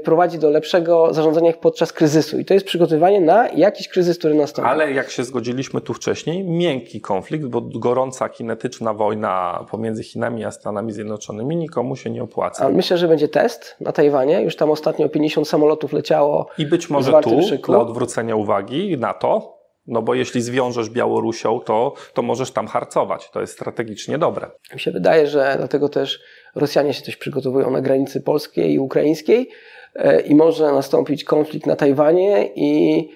[0.05, 2.39] prowadzi do lepszego zarządzania podczas kryzysu.
[2.39, 4.71] I to jest przygotowanie na jakiś kryzys, który nastąpi.
[4.71, 10.51] Ale jak się zgodziliśmy tu wcześniej, miękki konflikt, bo gorąca kinetyczna wojna pomiędzy Chinami a
[10.51, 12.67] Stanami Zjednoczonymi nikomu się nie opłaca.
[12.67, 14.43] A myślę, że będzie test na Tajwanie.
[14.43, 16.47] Już tam ostatnio 50 samolotów leciało.
[16.59, 17.73] I być może tu, szyku.
[17.73, 19.55] dla odwrócenia uwagi na to,
[19.87, 23.31] no bo jeśli zwiążesz Białorusią, to, to możesz tam harcować.
[23.31, 24.51] To jest strategicznie dobre.
[24.75, 26.21] Mi się wydaje, że dlatego też
[26.55, 29.49] Rosjanie się coś przygotowują na granicy polskiej i ukraińskiej
[29.95, 33.09] e, i może nastąpić konflikt na Tajwanie i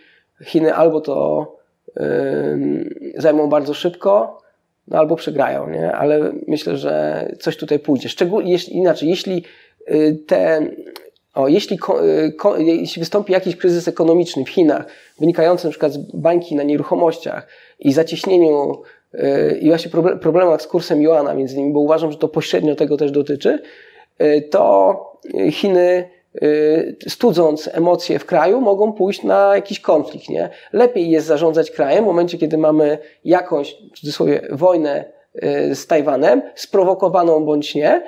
[0.44, 1.58] Chiny albo to
[3.16, 4.38] zajmą bardzo szybko,
[4.88, 5.92] no albo przegrają, nie?
[5.92, 8.08] Ale myślę, że coś tutaj pójdzie.
[8.08, 9.44] Szczególnie inaczej, jeśli
[9.90, 10.66] y, te
[11.34, 11.78] o, jeśli,
[12.58, 14.86] y, jeśli wystąpi jakiś kryzys ekonomiczny w Chinach,
[15.20, 17.48] wynikający przykład z bańki na nieruchomościach
[17.78, 18.82] i zacieśnieniu
[19.60, 22.96] i właśnie proble- problemach z kursem juana między innymi, bo uważam, że to pośrednio tego
[22.96, 23.62] też dotyczy,
[24.50, 25.08] to
[25.50, 26.10] Chiny
[26.42, 30.28] y, studząc emocje w kraju, mogą pójść na jakiś konflikt.
[30.28, 30.50] Nie?
[30.72, 35.04] Lepiej jest zarządzać krajem w momencie, kiedy mamy jakąś, w cudzysłowie, wojnę
[35.44, 38.02] y, z Tajwanem, sprowokowaną bądź nie.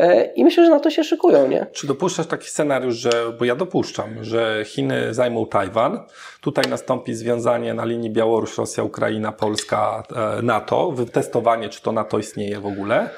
[0.00, 1.66] Y, I myślę, że na to się szykują, nie?
[1.72, 6.00] Czy dopuszczasz taki scenariusz, że, bo ja dopuszczam, że Chiny zajmą Tajwan,
[6.40, 10.02] tutaj nastąpi związanie na linii Białoruś, Rosja, Ukraina, Polska,
[10.38, 13.10] e, NATO, wytestowanie, czy to NATO istnieje w ogóle,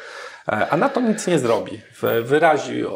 [0.48, 1.80] e, a NATO nic nie zrobi.
[2.22, 2.88] Wyrazi e,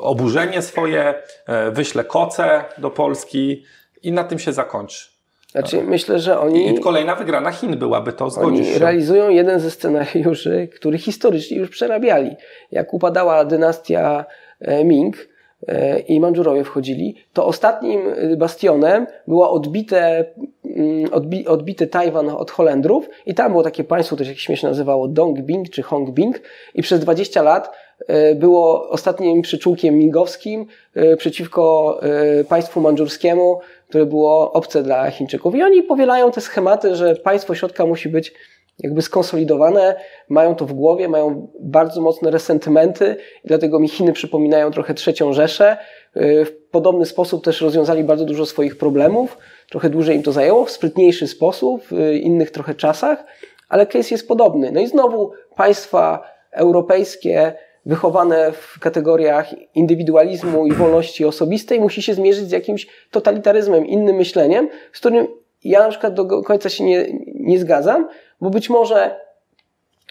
[0.00, 1.14] oburzenie swoje,
[1.46, 3.64] e, wyśle koce do Polski
[4.02, 5.13] i na tym się zakończy.
[5.54, 8.78] Znaczy, myślę, że I oni, kolejna wygrana Chin byłaby to, oni zgodzisz się.
[8.78, 12.36] realizują jeden ze scenariuszy, który historycznie już przerabiali.
[12.72, 14.24] Jak upadała dynastia
[14.60, 15.16] e, Ming
[15.68, 20.24] e, i Mandżurowie wchodzili, to ostatnim e, bastionem było odbite,
[20.64, 25.08] mm, odbi, odbity Tajwan od Holendrów i tam było takie państwo, to się śmiesznie nazywało
[25.08, 26.40] Dongbing czy Hongbing
[26.74, 27.70] i przez 20 lat
[28.36, 30.66] było ostatnim przyczółkiem mingowskim
[31.18, 32.00] przeciwko
[32.48, 35.54] państwu mandżurskiemu, które było obce dla Chińczyków.
[35.54, 38.34] I oni powielają te schematy, że państwo środka musi być
[38.78, 39.94] jakby skonsolidowane,
[40.28, 45.32] mają to w głowie, mają bardzo mocne resentymenty i dlatego mi Chiny przypominają trochę trzecią
[45.32, 45.76] Rzeszę.
[46.16, 49.38] Y, W podobny sposób też rozwiązali bardzo dużo swoich problemów.
[49.70, 53.24] Trochę dłużej im to zajęło, w sprytniejszy sposób, w innych trochę czasach,
[53.68, 54.72] ale case jest podobny.
[54.72, 57.54] No i znowu państwa europejskie
[57.86, 64.68] wychowane w kategoriach indywidualizmu i wolności osobistej musi się zmierzyć z jakimś totalitaryzmem, innym myśleniem,
[64.92, 65.26] z którym
[65.64, 68.08] ja na przykład do końca się nie, nie zgadzam,
[68.40, 69.24] bo być może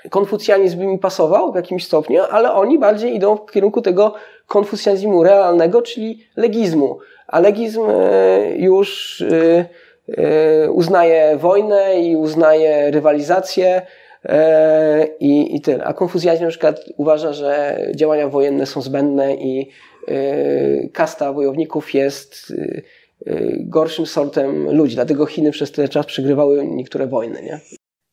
[0.10, 4.14] konfucjanizm by mi pasował w jakimś stopniu, ale oni bardziej idą w kierunku tego
[4.48, 7.00] konfucjanizmu realnego, czyli legizmu.
[7.28, 9.66] A legizm e, już e,
[10.18, 13.82] e, uznaje wojnę i uznaje rywalizację
[15.20, 15.84] i, i tyle.
[15.84, 19.70] A konfucjanizm na przykład uważa, że działania wojenne są zbędne i
[20.08, 22.82] e, kasta wojowników jest e,
[23.26, 24.96] e, gorszym sortem ludzi.
[24.96, 27.42] Dlatego Chiny przez tyle czas przegrywały niektóre wojny.
[27.44, 27.60] Nie?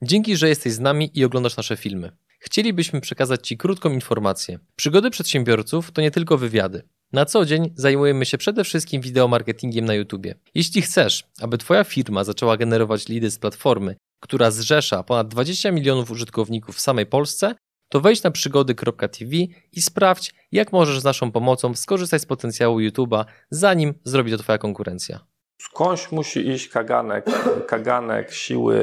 [0.03, 2.11] Dzięki, że jesteś z nami i oglądasz nasze filmy.
[2.39, 4.59] Chcielibyśmy przekazać Ci krótką informację.
[4.77, 6.83] Przygody przedsiębiorców to nie tylko wywiady.
[7.13, 10.27] Na co dzień zajmujemy się przede wszystkim wideomarketingiem na YouTube.
[10.55, 16.11] Jeśli chcesz, aby Twoja firma zaczęła generować lidy z platformy, która zrzesza ponad 20 milionów
[16.11, 17.55] użytkowników w samej Polsce,
[17.89, 19.37] to wejdź na przygody.tv
[19.73, 24.59] i sprawdź, jak możesz z naszą pomocą skorzystać z potencjału YouTube'a, zanim zrobi to Twoja
[24.59, 25.30] konkurencja.
[25.61, 27.27] Skądś musi iść kaganek,
[27.67, 28.79] kaganek siły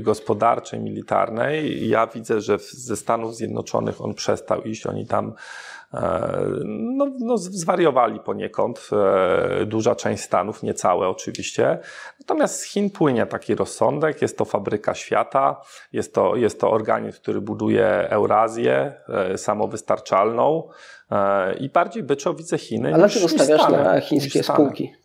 [0.00, 1.88] gospodarczej, militarnej.
[1.88, 4.86] Ja widzę, że ze Stanów Zjednoczonych on przestał iść.
[4.86, 5.32] Oni tam
[5.94, 6.30] e,
[6.64, 8.90] no, no, zwariowali poniekąd.
[8.92, 11.78] E, duża część Stanów, nie całe oczywiście.
[12.20, 14.22] Natomiast z Chin płynie taki rozsądek.
[14.22, 15.60] Jest to fabryka świata.
[15.92, 20.68] Jest to, jest to organizm, który buduje Eurazję e, samowystarczalną.
[21.60, 22.94] I bardziej byczo widzę Chiny.
[22.94, 25.03] A dlaczego stawiasz na chińskie spółki?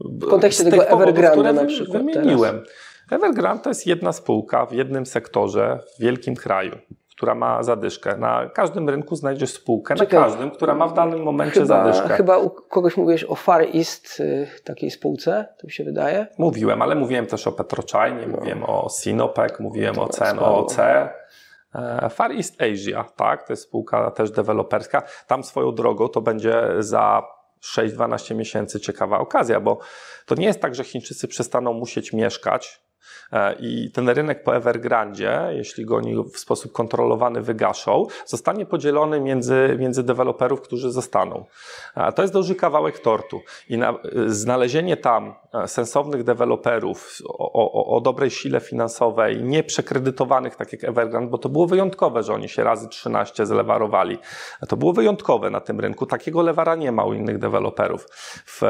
[0.00, 2.02] W kontekście tego powodów, Evergrande na przykład.
[2.02, 2.54] Wymieniłem.
[2.54, 3.22] Teraz.
[3.22, 6.76] Evergrande to jest jedna spółka w jednym sektorze, w wielkim kraju,
[7.16, 8.16] która ma zadyszkę.
[8.16, 12.16] Na każdym rynku znajdziesz spółkę, Czekaj, na każdym, która ma w danym momencie chyba, zadyszkę.
[12.16, 16.26] Chyba u kogoś mówiłeś o Far East, y, takiej spółce, to mi się wydaje.
[16.38, 18.36] Mówiłem, ale mówiłem też o Petrochainie, no.
[18.36, 20.76] mówiłem o Sinopec, mówiłem o CNOOC.
[20.78, 25.02] E, Far East Asia, tak, to jest spółka też deweloperska.
[25.26, 27.22] Tam swoją drogą to będzie za
[27.74, 29.78] 6-12 miesięcy ciekawa okazja, bo
[30.26, 32.85] to nie jest tak, że Chińczycy przestaną musieć mieszkać
[33.60, 39.76] i ten rynek po Evergrandzie, jeśli go oni w sposób kontrolowany wygaszą, zostanie podzielony między,
[39.78, 41.44] między deweloperów, którzy zostaną.
[42.14, 43.94] To jest duży kawałek tortu i na,
[44.26, 50.84] znalezienie tam e, sensownych deweloperów o, o, o, dobrej sile finansowej, nie przekredytowanych tak jak
[50.84, 54.18] Evergrande, bo to było wyjątkowe, że oni się razy 13 zlewarowali.
[54.68, 56.06] To było wyjątkowe na tym rynku.
[56.06, 58.06] Takiego lewara nie ma u innych deweloperów.
[58.46, 58.62] W,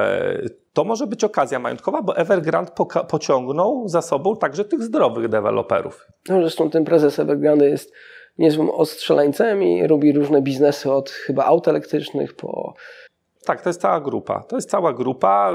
[0.76, 2.72] to może być okazja majątkowa, bo Evergrande
[3.08, 6.06] pociągnął za sobą także tych zdrowych deweloperów.
[6.28, 7.92] No, zresztą ten prezes Evergrande jest
[8.38, 12.74] niezłym ostrzelańcem i robi różne biznesy od chyba aut elektrycznych po
[13.46, 14.42] tak, to jest cała grupa.
[14.48, 15.52] To jest cała grupa.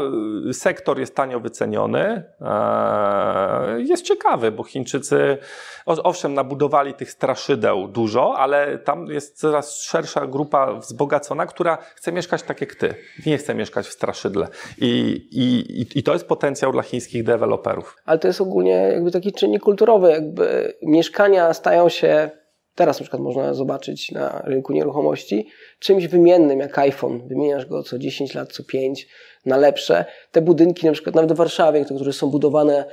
[0.53, 2.23] Sektor jest tanio wyceniony.
[2.41, 5.37] Eee, jest ciekawy, bo Chińczycy,
[5.85, 12.43] owszem, nabudowali tych straszydeł dużo, ale tam jest coraz szersza grupa wzbogacona, która chce mieszkać
[12.43, 12.93] tak jak ty.
[13.25, 14.47] Nie chce mieszkać w straszydle.
[14.77, 14.91] I,
[15.31, 17.97] i, i to jest potencjał dla chińskich deweloperów.
[18.05, 20.11] Ale to jest ogólnie jakby taki czynnik kulturowy.
[20.11, 22.40] Jakby mieszkania stają się
[22.75, 25.47] teraz na przykład można zobaczyć na rynku nieruchomości,
[25.79, 27.27] czymś wymiennym jak iPhone.
[27.27, 29.07] Wymieniasz go co 10 lat, co 5
[29.45, 30.05] na lepsze.
[30.31, 32.85] Te budynki na przykład nawet w Warszawie, które są budowane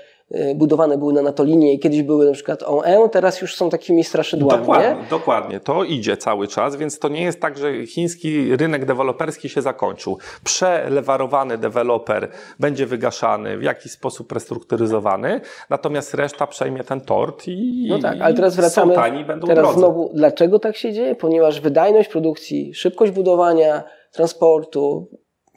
[0.54, 4.60] budowane były na Natolinie i kiedyś były na przykład OE, teraz już są takimi straszydłami.
[4.60, 5.08] Dokładnie, nie?
[5.10, 5.60] dokładnie.
[5.60, 10.18] To idzie cały czas, więc to nie jest tak, że chiński rynek deweloperski się zakończył.
[10.44, 12.28] Przelewarowany deweloper
[12.60, 18.34] będzie wygaszany, w jakiś sposób restrukturyzowany, natomiast reszta przejmie ten tort i, no tak, ale
[18.34, 19.78] teraz wracamy, są tani, będą teraz drodzy.
[19.78, 21.14] znowu, dlaczego tak się dzieje?
[21.14, 25.08] Ponieważ wydajność produkcji, szybkość budowania, transportu,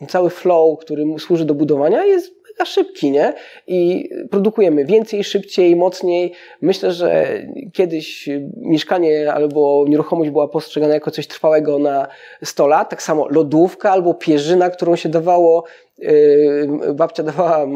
[0.07, 3.33] cały flow, który służy do budowania jest mega szybki, nie?
[3.67, 6.33] I produkujemy więcej, szybciej, mocniej.
[6.61, 7.27] Myślę, że
[7.73, 12.07] kiedyś mieszkanie albo nieruchomość była postrzegana jako coś trwałego na
[12.43, 15.63] 100 lat, tak samo lodówka albo pierzyna, którą się dawało
[15.97, 17.67] yy, babcia dawała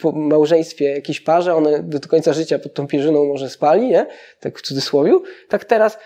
[0.00, 4.06] po małżeństwie jakiejś parze, one do końca życia pod tą pierzyną może spali, nie?
[4.40, 5.12] Tak w cudzysłowie.
[5.48, 5.98] Tak teraz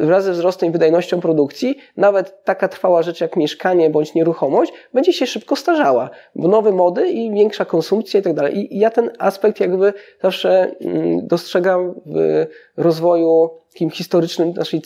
[0.00, 5.12] wraz ze wzrostem i wydajnością produkcji, nawet taka trwała rzecz jak mieszkanie bądź nieruchomość będzie
[5.12, 8.76] się szybko starzała, bo nowe mody i większa konsumpcja i tak dalej.
[8.76, 12.46] I ja ten aspekt jakby zawsze mm, dostrzegam w
[12.76, 14.82] rozwoju takim historycznym naszej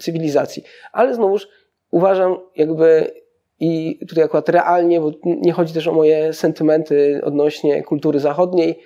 [0.00, 0.62] cywilizacji.
[0.92, 1.48] Ale znowuż
[1.90, 3.10] uważam jakby
[3.60, 8.78] i tutaj akurat realnie, bo nie chodzi też o moje sentymenty odnośnie kultury zachodniej,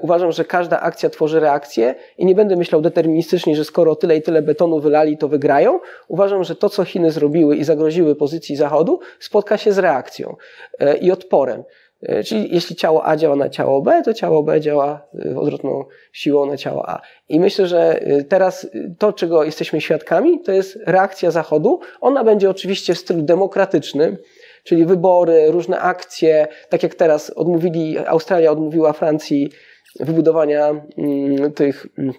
[0.00, 4.22] uważam, że każda akcja tworzy reakcję i nie będę myślał deterministycznie, że skoro tyle i
[4.22, 5.80] tyle betonu wylali, to wygrają.
[6.08, 10.36] Uważam, że to, co Chiny zrobiły i zagroziły pozycji Zachodu, spotka się z reakcją
[10.78, 11.64] e, i odporem.
[12.02, 15.06] E, czyli jeśli ciało A działa na ciało B, to ciało B działa
[15.36, 17.00] odwrotną siłą na ciało A.
[17.28, 18.66] I myślę, że teraz
[18.98, 21.80] to, czego jesteśmy świadkami, to jest reakcja Zachodu.
[22.00, 24.16] Ona będzie oczywiście w stylu demokratycznym,
[24.62, 29.50] czyli wybory, różne akcje, tak jak teraz odmówili, Australia odmówiła Francji
[30.00, 32.12] wybudowania mm, tych mm,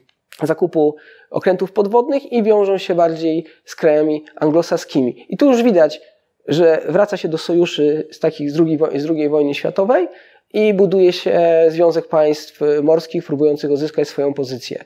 [0.44, 0.96] zakupu
[1.30, 5.26] okrętów podwodnych i wiążą się bardziej z krajami anglosaskimi.
[5.30, 6.02] I tu już widać,
[6.48, 10.08] że wraca się do sojuszy z takich z II, z II wojny światowej
[10.54, 14.84] i buduje się Związek Państw Morskich próbujących odzyskać swoją pozycję.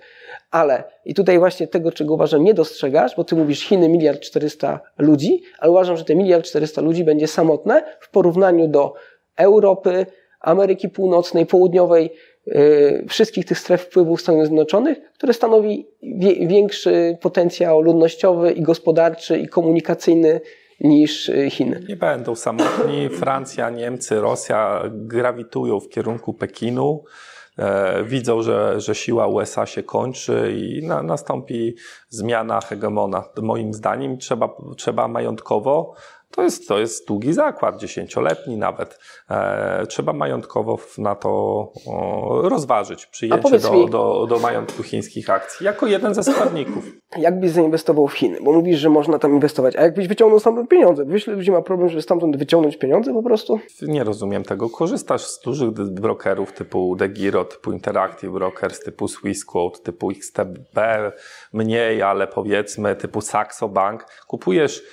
[0.51, 4.79] Ale i tutaj właśnie tego, czego uważam, nie dostrzegasz, bo ty mówisz Chiny miliard 400
[4.97, 8.93] ludzi, ale uważam, że te miliard 400 ludzi będzie samotne w porównaniu do
[9.37, 10.05] Europy,
[10.39, 12.13] Ameryki Północnej, Południowej,
[12.45, 19.37] yy, wszystkich tych stref wpływów Stanów Zjednoczonych, które stanowi wie, większy potencjał ludnościowy i gospodarczy
[19.37, 20.41] i komunikacyjny
[20.79, 21.83] niż y, Chiny.
[21.89, 23.09] Nie będą samotni.
[23.09, 27.03] Francja, Niemcy, Rosja grawitują w kierunku Pekinu.
[27.57, 31.75] E, widzą, że, że siła USA się kończy i na, nastąpi
[32.09, 33.23] zmiana hegemona.
[33.41, 35.93] Moim zdaniem trzeba, trzeba majątkowo
[36.31, 38.99] To jest, to jest długi zakład, dziesięcioletni nawet.
[39.29, 41.29] E, trzeba majątkowo na to
[41.87, 46.83] o, rozważyć przyjęcie do, mi, do, do majątku chińskich akcji jako jeden ze składników.
[47.17, 48.37] Jakbyś zainwestował w Chiny?
[48.41, 51.05] Bo mówisz, że można tam inwestować, a jakbyś wyciągnął stamtąd pieniądze?
[51.05, 53.59] Wiesz, ludzi ma problem, żeby stamtąd wyciągnąć pieniądze po prostu?
[53.81, 54.69] Nie rozumiem tego.
[54.69, 60.79] Korzystasz z dużych brokerów typu DeGiro, typu Interactive Brokers, typu SwissQuote, typu XTB,
[61.53, 64.05] mniej, ale powiedzmy typu Saxo Bank.
[64.27, 64.83] Kupujesz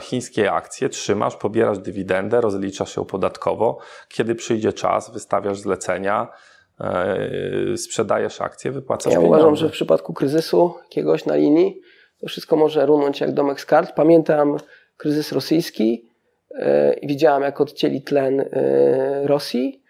[0.00, 3.78] chińskie akcje, trzymasz, pobierasz dywidendę, rozliczasz ją podatkowo.
[4.08, 6.28] Kiedy przyjdzie czas, wystawiasz zlecenia,
[6.80, 9.38] e, sprzedajesz akcje, wypłacasz ja pieniądze.
[9.38, 11.80] Ja uważam, że w przypadku kryzysu jakiegoś na linii
[12.20, 13.92] to wszystko może runąć jak domek z kart.
[13.94, 14.56] Pamiętam
[14.96, 16.08] kryzys rosyjski
[16.54, 18.46] e, i widziałam, jak odcięli tlen e,
[19.26, 19.83] Rosji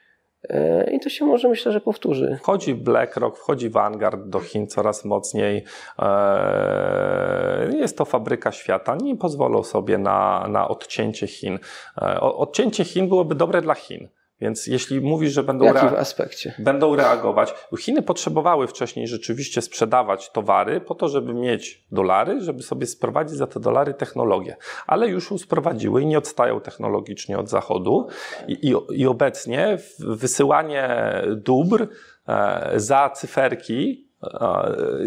[0.93, 2.39] I to się może myślę, że powtórzy.
[2.41, 5.65] Wchodzi BlackRock, wchodzi Vanguard do Chin coraz mocniej.
[5.99, 8.97] E, jest to fabryka świata.
[9.03, 11.59] Nie pozwolą sobie na, na odcięcie Chin.
[12.03, 14.09] E, odcięcie Chin byłoby dobre dla Chin.
[14.41, 16.55] Więc jeśli mówisz, że będą, rea- aspekcie?
[16.59, 22.87] będą reagować, Chiny potrzebowały wcześniej rzeczywiście sprzedawać towary po to, żeby mieć dolary, żeby sobie
[22.87, 24.57] sprowadzić za te dolary technologię,
[24.87, 28.07] ale już ją sprowadziły i nie odstają technologicznie od Zachodu
[28.49, 30.89] i, i, i obecnie wysyłanie
[31.37, 31.89] dóbr
[32.29, 34.04] e, za cyferki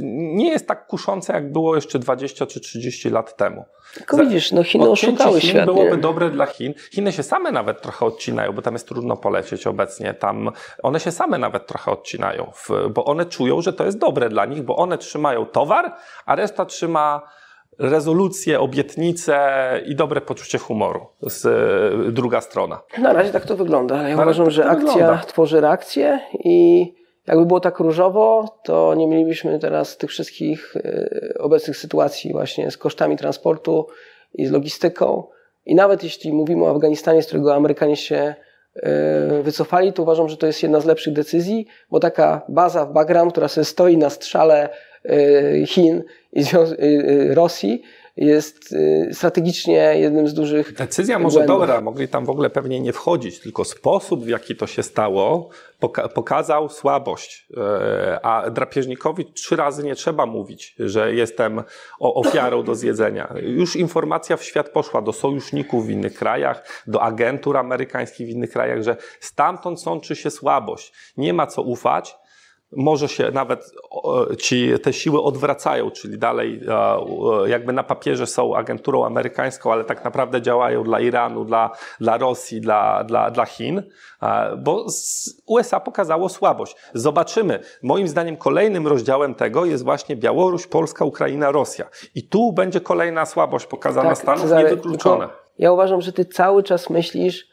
[0.01, 3.65] nie jest tak kuszące, jak było jeszcze 20 czy 30 lat temu.
[3.93, 5.65] Tylko widzisz, no Chiny oszukały Chin świat.
[5.65, 6.73] byłoby dobre dla Chin.
[6.91, 10.13] Chiny się same nawet trochę odcinają, bo tam jest trudno polecieć obecnie.
[10.13, 10.51] Tam
[10.83, 12.51] one się same nawet trochę odcinają,
[12.89, 15.95] bo one czują, że to jest dobre dla nich, bo one trzymają towar,
[16.25, 17.21] a reszta trzyma
[17.79, 19.37] rezolucje, obietnice
[19.85, 21.05] i dobre poczucie humoru.
[22.09, 22.81] Druga strona.
[22.97, 25.17] Na razie tak to wygląda, ja uważam, tak że akcja wygląda.
[25.17, 26.93] tworzy reakcję i
[27.27, 32.77] jakby było tak różowo, to nie mielibyśmy teraz tych wszystkich e, obecnych sytuacji właśnie z
[32.77, 33.87] kosztami transportu
[34.33, 35.23] i z logistyką.
[35.65, 38.35] I nawet jeśli mówimy o Afganistanie, z którego Amerykanie się
[38.75, 42.93] e, wycofali, to uważam, że to jest jedna z lepszych decyzji, bo taka baza w
[42.93, 44.69] Bagram, która sobie stoi na strzale
[45.05, 46.03] e, Chin
[46.33, 46.43] i
[47.29, 47.81] Rosji,
[48.17, 50.73] jest y, strategicznie jednym z dużych.
[50.73, 51.59] Decyzja może błędów.
[51.59, 55.49] dobra, mogli tam w ogóle pewnie nie wchodzić, tylko sposób, w jaki to się stało,
[55.79, 57.47] poka pokazał słabość.
[57.57, 61.63] E, a drapieżnikowi trzy razy nie trzeba mówić, że jestem
[61.99, 63.33] ofiarą do zjedzenia.
[63.41, 68.51] Już informacja w świat poszła do sojuszników w innych krajach, do agentur amerykańskich w innych
[68.51, 70.93] krajach, że stamtąd sączy się słabość.
[71.17, 72.15] Nie ma co ufać
[72.71, 73.71] może się nawet
[74.39, 76.61] ci, te siły odwracają, czyli dalej
[77.45, 82.61] jakby na papierze są agenturą amerykańską, ale tak naprawdę działają dla Iranu, dla, dla Rosji,
[82.61, 83.83] dla, dla, dla Chin,
[84.57, 84.85] bo
[85.45, 86.75] USA pokazało słabość.
[86.93, 87.59] Zobaczymy.
[87.83, 91.89] Moim zdaniem kolejnym rozdziałem tego jest właśnie Białoruś, Polska, Ukraina, Rosja.
[92.15, 95.29] I tu będzie kolejna słabość pokazana tak, Stanów, Cezary, niewykluczone.
[95.59, 97.47] Ja uważam, że ty cały czas myślisz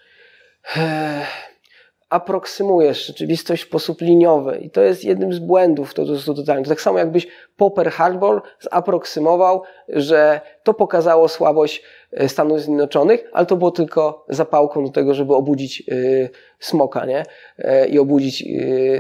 [2.14, 6.34] aproksymujesz rzeczywistość w sposób liniowy i to jest jednym z błędów, to, to, to.
[6.34, 13.46] To tak samo jakbyś Popper Hardball zaproksymował, że to pokazało słabość e, Stanów Zjednoczonych, ale
[13.46, 17.22] to było tylko zapałką do tego, żeby obudzić y, smoka, nie?
[17.58, 18.44] Y, I obudzić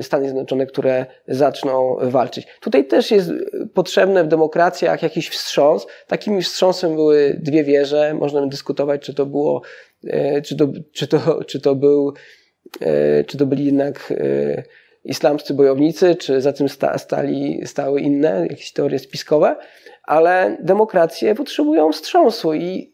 [0.00, 2.46] Stany Zjednoczone, które zaczną walczyć.
[2.60, 3.30] Tutaj też jest
[3.74, 5.86] potrzebne w demokracjach jakiś wstrząs.
[6.06, 8.14] Takim wstrząsem były dwie wieże.
[8.14, 9.62] Można dyskutować, czy to było,
[10.44, 12.43] czy to, czy to, czy to był E,
[13.26, 14.62] czy to byli jednak e,
[15.04, 19.56] islamscy bojownicy, czy za tym stali, stały inne, jakieś teorie spiskowe,
[20.02, 22.92] ale demokracje potrzebują wstrząsu i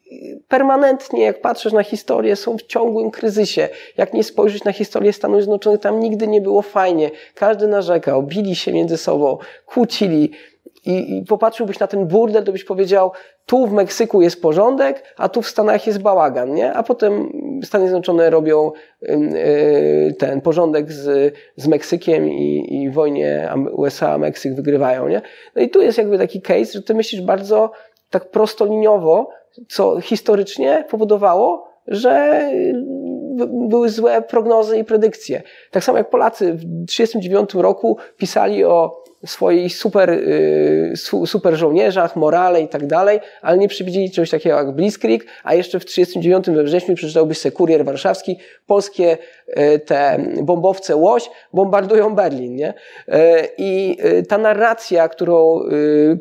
[0.49, 3.69] permanentnie, jak patrzysz na historię, są w ciągłym kryzysie.
[3.97, 7.11] Jak nie spojrzeć na historię Stanów Zjednoczonych, tam nigdy nie było fajnie.
[7.35, 10.31] Każdy narzekał, bili się między sobą, kłócili,
[10.87, 13.13] i, i popatrzyłbyś na ten burdel, to byś powiedział,
[13.47, 16.73] tu w Meksyku jest porządek, a tu w Stanach jest bałagan, nie?
[16.73, 17.33] A potem
[17.65, 18.73] Stany Zjednoczone robią
[19.03, 25.23] y, ten porządek z, z Meksykiem i, i wojnie USA-Meksyk wygrywają, nie?
[25.57, 27.71] No i tu jest jakby taki case, że ty myślisz bardzo
[28.11, 29.31] tak prostoliniowo,
[29.69, 32.43] co historycznie powodowało, że
[33.47, 35.43] były złe prognozy i predykcje.
[35.71, 40.93] Tak samo jak Polacy w 1939 roku pisali o swoich super, y,
[41.27, 45.81] super żołnierzach, morale i tak dalej, ale nie przewidzieli czegoś takiego jak Blitzkrieg, a jeszcze
[45.81, 49.19] w 1939 we wrześniu przeczytałbyś sobie Kurier Warszawski, polskie
[49.49, 52.75] y, te bombowce Łoś bombardują Berlin, nie?
[53.09, 53.13] Y,
[53.59, 53.99] I
[54.29, 55.61] ta narracja, którą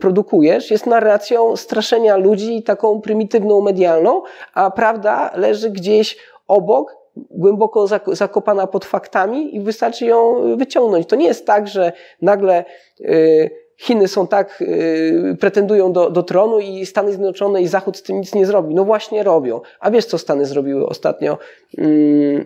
[0.02, 4.22] produkujesz, jest narracją straszenia ludzi taką prymitywną medialną,
[4.54, 6.99] a prawda leży gdzieś obok
[7.30, 11.07] głęboko zakopana pod faktami i wystarczy ją wyciągnąć.
[11.07, 11.91] To nie jest tak, że
[12.22, 12.65] nagle
[12.99, 13.49] y,
[13.80, 18.20] Chiny są tak, yy, pretendują do, do tronu i Stany Zjednoczone i Zachód z tym
[18.20, 18.76] nic nie zrobi.
[18.76, 19.61] No właśnie robią.
[19.80, 21.38] A wiesz, co Stany zrobiły ostatnio?
[21.74, 22.45] Yy,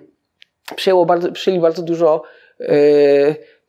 [0.76, 2.24] przyjęło bardzo, przyjęli bardzo dużo
[2.60, 2.68] yy,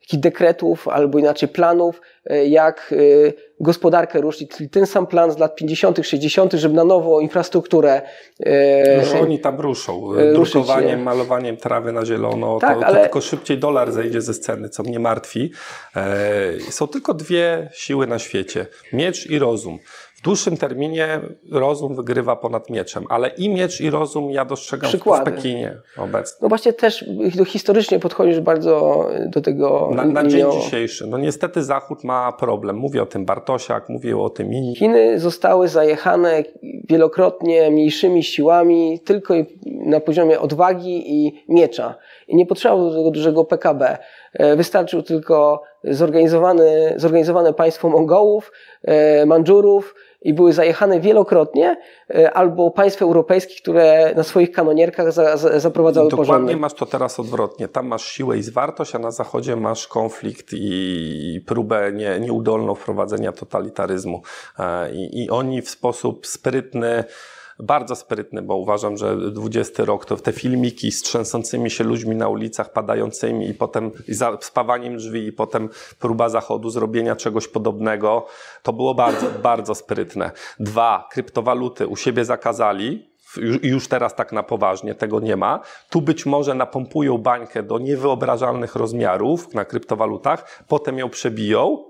[0.05, 4.51] takich dekretów albo inaczej planów, e, jak e, gospodarkę ruszyć.
[4.51, 8.01] Czyli ten sam plan z lat 50., 60., żeby na nowo infrastrukturę.
[9.13, 10.09] No, oni tam ruszą.
[10.33, 12.59] Drukowaniem, malowaniem trawy na zielono.
[12.59, 12.95] Tak, to, ale...
[12.95, 15.51] to tylko szybciej dolar zejdzie ze sceny, co mnie martwi.
[16.69, 19.79] Są tylko dwie siły na świecie: miecz i rozum
[20.25, 21.21] dłuższym terminie
[21.51, 25.31] rozum wygrywa ponad mieczem, ale i miecz, i rozum ja dostrzegam Przykłady.
[25.31, 26.37] w Pekinie obecnie.
[26.41, 27.05] No właśnie też
[27.47, 29.91] historycznie podchodzisz bardzo do tego.
[29.95, 31.07] Na, na dzień dzisiejszy.
[31.07, 32.75] No niestety Zachód ma problem.
[32.75, 34.75] Mówię o tym Bartosiak, mówię o tym inni.
[34.75, 36.43] Chiny zostały zajechane
[36.89, 39.33] wielokrotnie mniejszymi siłami tylko
[39.65, 41.95] na poziomie odwagi i miecza.
[42.27, 43.97] I nie trzeba do tego dużego PKB.
[44.33, 48.51] E, wystarczył tylko zorganizowany, zorganizowane państwo Mongołów,
[48.83, 49.95] e, Mandżurów,
[50.25, 51.77] i były zajechane wielokrotnie,
[52.09, 56.41] e, albo państw europejskich, które na swoich kanonierkach za, za, zaprowadzały Dokładnie porządek.
[56.41, 57.67] Dokładnie masz to teraz odwrotnie.
[57.67, 63.31] Tam masz siłę i zwartość, a na zachodzie masz konflikt i próbę nie, nieudolną wprowadzenia
[63.31, 64.21] totalitaryzmu.
[64.59, 67.03] E, I, I oni w sposób sprytny
[67.59, 72.27] bardzo sprytny, bo uważam, że 20 rok to te filmiki z trzęsącymi się ludźmi na
[72.27, 73.91] ulicach, padającymi i potem
[74.39, 78.25] spawaniem drzwi i potem próba zachodu zrobienia czegoś podobnego,
[78.63, 80.31] to było bardzo, bardzo sprytne.
[80.59, 83.15] Dwa, kryptowaluty u siebie zakazali,
[83.63, 85.59] już teraz tak na poważnie tego nie ma.
[85.89, 91.83] Tu być może napompują bańkę do niewyobrażalnych rozmiarów na kryptowalutach, potem ją przebiją,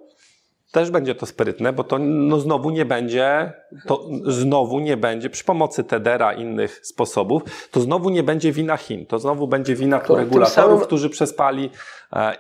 [0.76, 3.54] też będzie to sprytne, bo to no, znowu nie będzie,
[3.88, 8.78] to znowu nie będzie przy pomocy Tedera i innych sposobów, to znowu nie będzie wina
[8.78, 10.80] Chin, to znowu będzie wina to regulatorów, samym...
[10.80, 11.70] którzy przespali
[12.16, 12.38] E,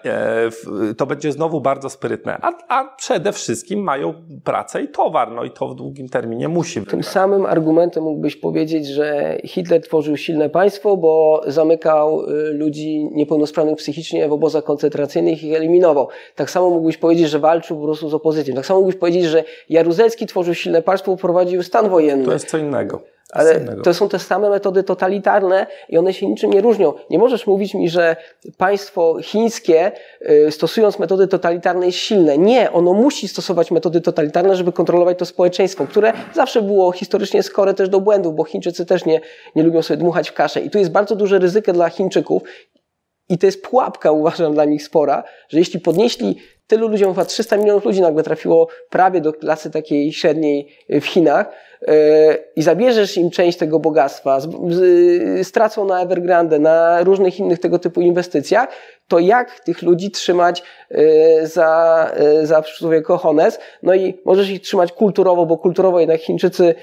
[0.90, 2.38] e, to będzie znowu bardzo sprytne.
[2.42, 4.14] A, a przede wszystkim mają
[4.44, 6.90] pracę i towar, no i to w długim terminie musi być.
[6.90, 13.78] Tym samym argumentem mógłbyś powiedzieć, że Hitler tworzył silne państwo, bo zamykał y, ludzi niepełnosprawnych
[13.78, 16.08] psychicznie w obozach koncentracyjnych i ich eliminował.
[16.36, 18.56] Tak samo mógłbyś powiedzieć, że walczył po prostu z opozycją.
[18.56, 22.26] Tak samo mógłbyś powiedzieć, że Jaruzelski tworzył silne państwo, prowadził stan wojenny.
[22.26, 23.02] To jest co innego.
[23.32, 26.94] Ale to są te same metody totalitarne i one się niczym nie różnią.
[27.10, 28.16] Nie możesz mówić mi, że
[28.58, 29.92] państwo chińskie,
[30.30, 32.38] y, stosując metody totalitarne, jest silne.
[32.38, 37.74] Nie, ono musi stosować metody totalitarne, żeby kontrolować to społeczeństwo, które zawsze było historycznie skore
[37.74, 39.22] też do błędów, bo Chińczycy też nie,
[39.56, 40.62] nie lubią sobie dmuchać w kaszę.
[40.62, 42.44] I tu jest bardzo duże ryzyko dla Chińczyków.
[43.30, 46.36] I to jest pułapka, uważam, dla nich spora, że jeśli podnieśli
[46.68, 51.52] tylu ludziom, chyba 300 milionów ludzi nagle trafiło prawie do klasy takiej średniej w Chinach,
[52.56, 54.40] i zabierzesz im część tego bogactwa,
[55.44, 58.70] stracą na Evergrande, na różnych innych tego typu inwestycjach,
[59.08, 63.60] to jak tych ludzi trzymać e, za, e, za człowieka hones?
[63.84, 66.76] No i możesz ich trzymać kulturowo, bo kulturowo jednak Chińczycy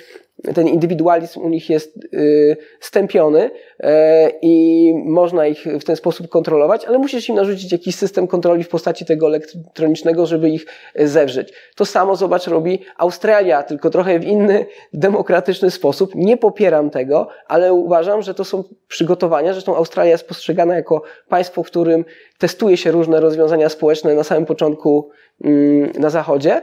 [0.55, 6.85] ten indywidualizm u nich jest y, stępiony e, i można ich w ten sposób kontrolować,
[6.85, 10.67] ale musisz im narzucić jakiś system kontroli w postaci tego elektronicznego, żeby ich
[10.97, 11.53] zewrzeć.
[11.77, 16.15] To samo, zobacz, robi Australia, tylko trochę w inny, demokratyczny sposób.
[16.15, 19.53] Nie popieram tego, ale uważam, że to są przygotowania.
[19.53, 22.05] Zresztą Australia jest postrzegana jako państwo, w którym
[22.39, 25.11] testuje się różne rozwiązania społeczne na samym początku
[25.45, 26.63] mm, na Zachodzie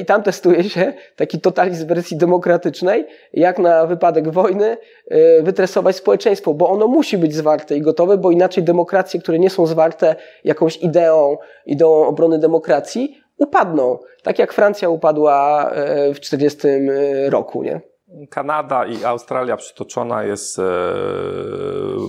[0.00, 4.76] i tam testuje się taki totalizm wersji demokratycznej, jak na wypadek wojny
[5.08, 9.50] e, wytresować społeczeństwo, bo ono musi być zwarte i gotowe, bo inaczej demokracje, które nie
[9.50, 13.98] są zwarte jakąś ideą, ideą obrony demokracji, upadną.
[14.22, 16.58] Tak jak Francja upadła e, w 40
[17.28, 17.89] roku, nie?
[18.30, 20.62] Kanada i Australia przytoczona jest e,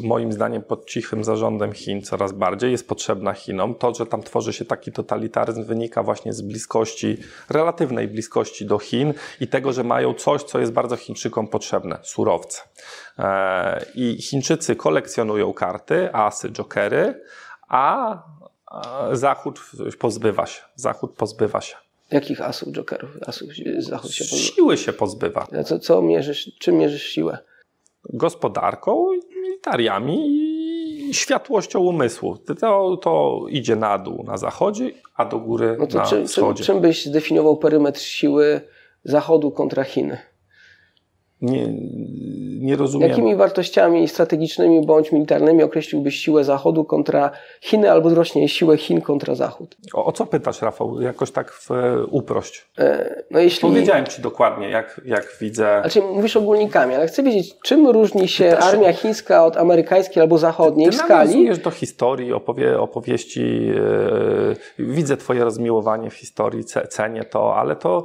[0.03, 3.75] moim zdaniem pod cichym zarządem Chin coraz bardziej, jest potrzebna Chinom.
[3.75, 7.17] To, że tam tworzy się taki totalitaryzm wynika właśnie z bliskości,
[7.49, 12.61] relatywnej bliskości do Chin i tego, że mają coś, co jest bardzo Chińczykom potrzebne, surowce.
[13.19, 17.21] E, I Chińczycy kolekcjonują karty, asy, jokery,
[17.67, 18.17] a
[19.11, 19.61] Zachód
[19.99, 20.61] pozbywa się.
[20.75, 21.75] Zachód pozbywa się.
[22.11, 23.17] Jakich asów, jokerów?
[23.25, 24.43] Asów zachód się pozbywa?
[24.43, 25.47] Siły się pozbywa.
[25.65, 27.37] Co, co mierzysz, czym mierzysz siłę?
[28.13, 30.27] Gospodarką, militariami
[31.09, 32.37] i światłością umysłu.
[32.37, 36.63] To, to idzie na dół na zachodzie, a do góry no to na czym, wschodzie.
[36.63, 38.61] Czym, czym byś zdefiniował perymetr siły
[39.03, 40.17] zachodu kontra Chiny?
[41.41, 41.67] Nie,
[42.59, 43.09] nie rozumiem.
[43.09, 47.31] Jakimi wartościami strategicznymi bądź militarnymi określiłbyś siłę Zachodu kontra
[47.61, 49.77] Chiny, albo odwrotnie siłę Chin kontra Zachód?
[49.93, 51.01] O, o co pytasz, Rafał?
[51.01, 52.65] Jakoś tak w, e, uprość.
[52.77, 53.69] E, no jeśli...
[53.69, 55.79] Powiedziałem Ci dokładnie, jak, jak widzę.
[55.81, 58.63] Znaczy, mówisz ogólnikami, ale chcę wiedzieć, czym różni się też...
[58.63, 61.29] armia chińska od amerykańskiej albo zachodniej ty, ty w skali?
[61.29, 63.65] nawiązujesz do historii, opowie, opowieści.
[63.65, 68.03] Yy, widzę Twoje rozmiłowanie w historii, cenię to, ale to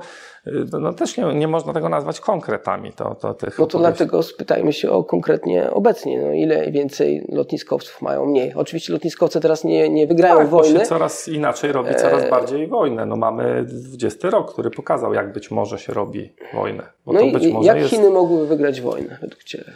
[0.81, 2.93] no też nie, nie można tego nazwać konkretami.
[2.93, 8.03] To, to tych no to dlatego spytajmy się o konkretnie obecnie, no ile więcej lotniskowców
[8.03, 8.55] mają mniej.
[8.55, 10.75] Oczywiście lotniskowce teraz nie, nie wygrają tak, wojny.
[10.75, 12.31] Bo się coraz inaczej robi, coraz e...
[12.31, 13.07] bardziej wojnę.
[13.07, 16.83] No mamy 20 rok, który pokazał, jak być może się robi wojnę.
[17.07, 17.91] Bo no i jak jest...
[17.91, 19.73] Chiny mogłyby wygrać wojnę według Ciebie?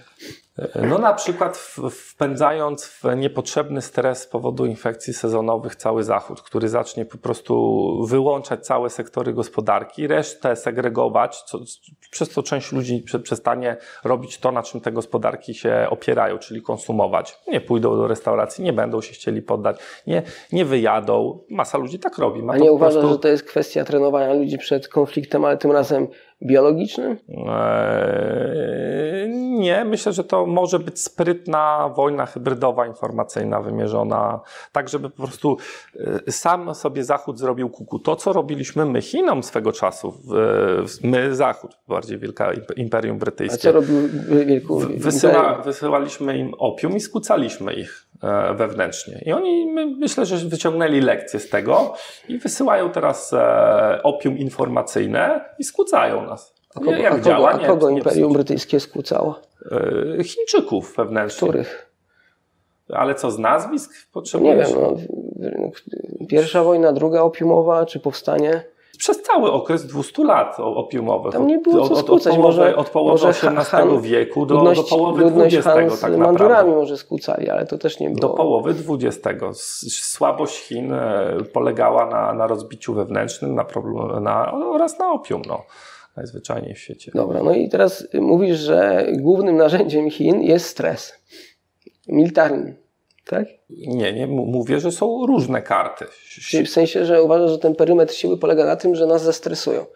[0.88, 1.56] No na przykład
[1.90, 8.66] wpędzając w niepotrzebny stres z powodu infekcji sezonowych cały Zachód, który zacznie po prostu wyłączać
[8.66, 11.58] całe sektory gospodarki, resztę segregować, co,
[12.10, 17.40] przez co część ludzi przestanie robić to, na czym te gospodarki się opierają, czyli konsumować.
[17.48, 21.38] Nie pójdą do restauracji, nie będą się chcieli poddać, nie, nie wyjadą.
[21.50, 22.42] Masa ludzi tak robi.
[22.42, 23.12] Ma A nie uważasz, prostu...
[23.12, 26.08] że to jest kwestia trenowania ludzi przed konfliktem, ale tym razem
[26.42, 27.16] biologicznym?
[27.28, 29.28] Eee,
[29.58, 34.40] nie, myślę, że to może być sprytna wojna hybrydowa, informacyjna, wymierzona
[34.72, 35.56] tak, żeby po prostu
[36.26, 37.98] e, sam sobie Zachód zrobił kuku.
[37.98, 40.14] To, co robiliśmy my Chinom swego czasu,
[41.02, 43.68] my Zachód, bardziej Wielka Imperium Brytyjskie.
[43.68, 43.96] A co robił
[44.46, 48.09] Wielku Wysyła, Wysyłaliśmy im opium i skucaliśmy ich
[48.54, 49.22] wewnętrznie.
[49.26, 51.94] I oni, my, myślę, że wyciągnęli lekcje z tego
[52.28, 56.54] i wysyłają teraz e, opium informacyjne i skłucają nas.
[56.74, 57.50] A kogo, Jak a kogo, działa?
[57.50, 59.40] A kogo Imperium Brytyjskie skłócało?
[60.18, 61.48] E, Chińczyków wewnętrznie.
[61.48, 61.90] Których?
[62.92, 64.68] Ale co, z nazwisk potrzebujesz?
[64.68, 64.96] Nie wiem,
[65.40, 68.64] no, pierwsza wojna, druga opiumowa, czy powstanie?
[69.00, 71.32] Przez cały okres 200 lat opiumowych.
[71.32, 72.32] Tam nie było co skłócać.
[72.32, 76.18] Od, od, może, od połowy XVIII wieku do, ludność, do połowy XX tak naprawdę.
[76.18, 78.20] Mandurami może skłócali, ale to też nie było.
[78.20, 79.20] Do połowy XX.
[79.88, 85.42] Słabość Chin e, polegała na, na rozbiciu wewnętrznym na problem, na, oraz na opium.
[85.48, 85.62] No
[86.16, 87.12] najzwyczajniej w świecie.
[87.14, 91.12] Dobra, no i teraz mówisz, że głównym narzędziem Chin jest stres
[92.08, 92.76] militarny,
[93.30, 93.46] tak?
[93.70, 96.06] Nie, nie, mówię, że są różne karty.
[96.28, 99.86] Czyli w sensie, że uważasz, że ten perymetr siły polega na tym, że nas zestresują.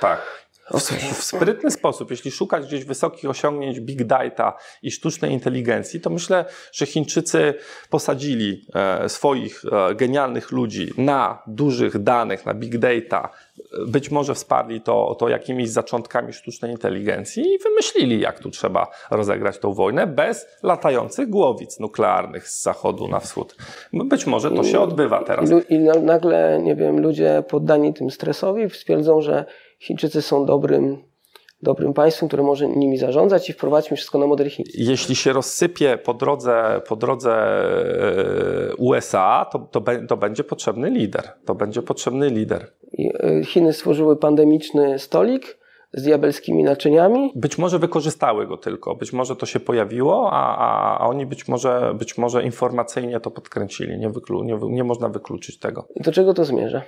[0.00, 0.44] Tak.
[0.70, 0.80] W,
[1.18, 6.44] w, sprytny sposób, jeśli szukać gdzieś wysokich osiągnięć big data i sztucznej inteligencji, to myślę,
[6.72, 7.54] że Chińczycy
[7.90, 13.30] posadzili e, swoich e, genialnych ludzi na dużych danych, na big data,
[13.86, 19.58] być może wsparli to, to jakimiś zaczątkami sztucznej inteligencji i wymyślili, jak tu trzeba rozegrać
[19.58, 23.56] tą wojnę bez latających głowic nuklearnych z zachodu na wschód.
[23.92, 25.50] Być może to się odbywa teraz.
[25.68, 29.44] I, nagle, nie wiem, ludzie poddani tym stresowi stwierdzą, że
[29.78, 31.13] Chińczycy są dobrym
[31.62, 34.84] dobrym państwem, które może nimi zarządzać i wprowadźmy wszystko na model chiński.
[34.84, 41.32] Jeśli się rozsypie po drodze, po drodze e, USA, to, to, to będzie potrzebny lider.
[41.44, 42.72] To będzie potrzebny lider.
[42.98, 45.58] E, Chiny stworzyły pandemiczny stolik,
[45.94, 47.32] z diabelskimi naczyniami.
[47.34, 51.48] Być może wykorzystały go tylko, być może to się pojawiło, a, a, a oni być
[51.48, 53.98] może, być może informacyjnie to podkręcili.
[53.98, 55.88] Nie, wyklu, nie, nie można wykluczyć tego.
[55.94, 56.82] I do czego to zmierza?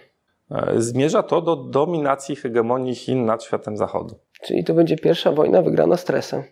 [0.51, 4.15] E, zmierza to do dominacji hegemonii Chin nad światem zachodu.
[4.43, 6.43] Czyli to będzie pierwsza wojna wygrana stresem.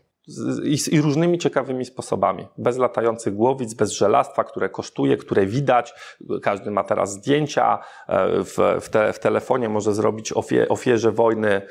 [0.65, 2.47] I, I, różnymi ciekawymi sposobami.
[2.59, 5.95] Bez latających głowic, bez żelastwa, które kosztuje, które widać.
[6.43, 7.79] Każdy ma teraz zdjęcia.
[8.09, 11.63] E, w, w, te, w telefonie może zrobić ofie, ofierze wojny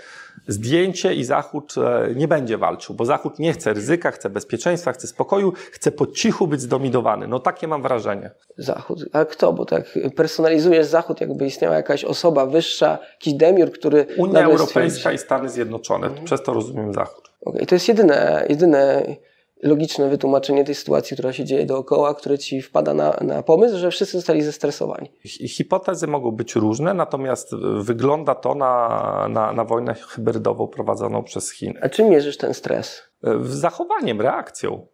[0.48, 5.08] zdjęcie i Zachód e, nie będzie walczył, bo Zachód nie chce ryzyka, chce bezpieczeństwa, chce
[5.08, 7.28] spokoju, chce po cichu być zdominowany.
[7.28, 8.32] No takie mam wrażenie.
[8.58, 9.06] Zachód.
[9.14, 9.54] A kto?
[9.54, 14.06] Bo tak personalizujesz Zachód, jakby istniała jakaś osoba wyższa, jakiś demiur, który...
[14.18, 15.16] Unia Europejska stwierdzi...
[15.16, 16.08] i Stany Zjednoczone.
[16.08, 16.26] Mhm.
[16.26, 17.32] Przez to rozumiem Zachód.
[17.46, 17.66] Okay.
[17.66, 19.06] To jest jedyne, jedyne
[19.64, 23.92] logiczne wytłumaczenie tej sytuacji, która się dzieje dookoła, które ci wpada na, na pomysł, że
[23.92, 25.12] wszyscy zostali zestresowani.
[25.26, 31.80] Hipotezy mogą być różne, natomiast wygląda to na, na, na wojnę hybrydową prowadzoną przez Chiny.
[31.82, 33.02] A czym mierzysz ten stres?
[33.44, 34.88] Zachowaniem, reakcją.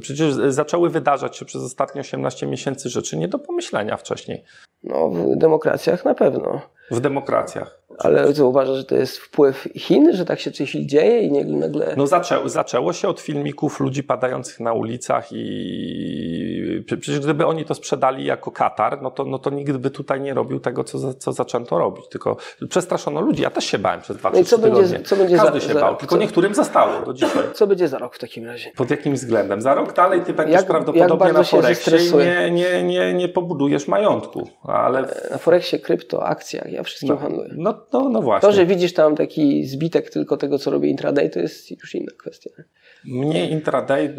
[0.00, 4.44] Przecież zaczęły wydarzać się przez ostatnie 18 miesięcy rzeczy nie do pomyślenia wcześniej.
[4.82, 6.60] No, w demokracjach na pewno.
[6.90, 7.77] W demokracjach.
[7.98, 11.94] Ale co uważasz, że to jest wpływ Chin, że tak się coś dzieje i nagle.
[11.96, 17.74] No zaczę, zaczęło się od filmików ludzi padających na ulicach i Przecież gdyby oni to
[17.74, 21.32] sprzedali jako Katar, no to, no to nikt by tutaj nie robił tego, co, co
[21.32, 22.08] zaczęto robić.
[22.08, 22.36] Tylko
[22.68, 23.42] przestraszono ludzi.
[23.42, 25.00] Ja też się bałem przez dwa, No trzy co będzie- tygodnie.
[25.04, 27.42] co będzie Każdy za- się za- bał, tylko co- niektórym zostało do dzisiaj.
[27.54, 28.70] Co będzie za rok w takim razie?
[28.76, 29.60] Pod jakim względem?
[29.62, 33.14] Za rok dalej ty będziesz Jak- jak prawdopodobnie bardzo na Forexie i nie, nie, nie,
[33.14, 34.48] nie pobudujesz majątku.
[34.64, 37.50] Ale Na Forexie, krypto, akcjach, ja wszystkim no, handluję.
[37.56, 38.48] no, no, no właśnie.
[38.48, 42.12] To, że widzisz tam taki zbitek tylko tego, co robi intraday, to jest już inna
[42.18, 42.50] kwestia.
[43.04, 44.14] Mniej intraday, e,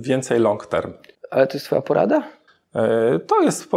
[0.00, 0.92] więcej long term.
[1.30, 2.22] Ale to jest twoja porada?
[2.74, 3.68] E, To jest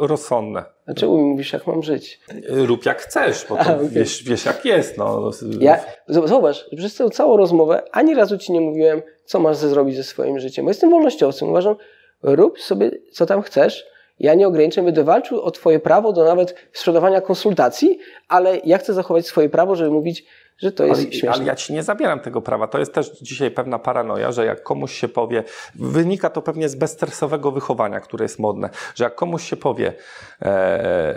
[0.00, 0.64] rozsądne.
[0.86, 2.20] Dlaczego mi mówisz, jak mam żyć?
[2.48, 3.88] Rób jak chcesz, bo to A, okej.
[3.88, 4.98] wiesz, wiesz jak jest.
[4.98, 5.30] No.
[5.60, 10.02] Ja, zobacz, przez tę całą rozmowę ani razu ci nie mówiłem, co masz zrobić ze
[10.04, 10.64] swoim życiem.
[10.64, 11.48] Bo jestem wolnościowcem.
[11.48, 11.76] Uważam,
[12.22, 13.84] rób sobie, co tam chcesz.
[14.20, 17.98] Ja nie ograniczam, będę walczył o twoje prawo do nawet sprzedawania konsultacji,
[18.28, 20.24] ale ja chcę zachować swoje prawo, żeby mówić,
[20.58, 21.30] że to jest Ale, śmieszne.
[21.30, 22.66] ale ja ci nie zabieram tego prawa.
[22.66, 25.44] To jest też dzisiaj pewna paranoja, że jak komuś się powie,
[25.74, 29.92] wynika to pewnie z bezstresowego wychowania, które jest modne, że jak komuś się powie,
[30.42, 31.14] e,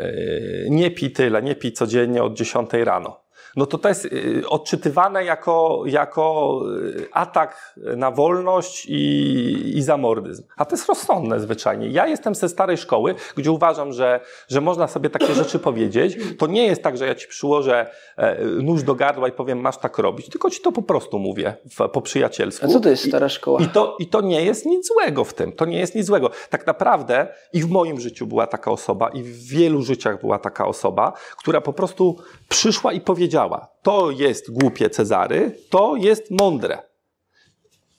[0.69, 3.22] nie pij tyle, nie pij codziennie od 10 rano.
[3.55, 10.43] No to to jest y, odczytywane jako, jako y, atak na wolność i, i zamordyzm.
[10.57, 11.87] A to jest rozsądne zwyczajnie.
[11.87, 16.17] Ja jestem ze starej szkoły, gdzie uważam, że, że można sobie takie rzeczy powiedzieć.
[16.39, 19.77] To nie jest tak, że ja ci przyłożę e, nóż do gardła i powiem, masz
[19.77, 22.65] tak robić, tylko ci to po prostu mówię w, po przyjacielsku.
[22.65, 23.61] A co to jest I- stara szkoła?
[23.61, 25.51] i to, I to nie jest nic złego w tym.
[25.51, 26.29] To nie jest nic złego.
[26.49, 30.65] Tak naprawdę i w moim życiu była taka osoba, i w wielu życiach była taka
[30.67, 32.17] osoba, która po prostu
[32.49, 33.42] przyszła i powiedziała:
[33.81, 36.77] To jest głupie Cezary, to jest mądre.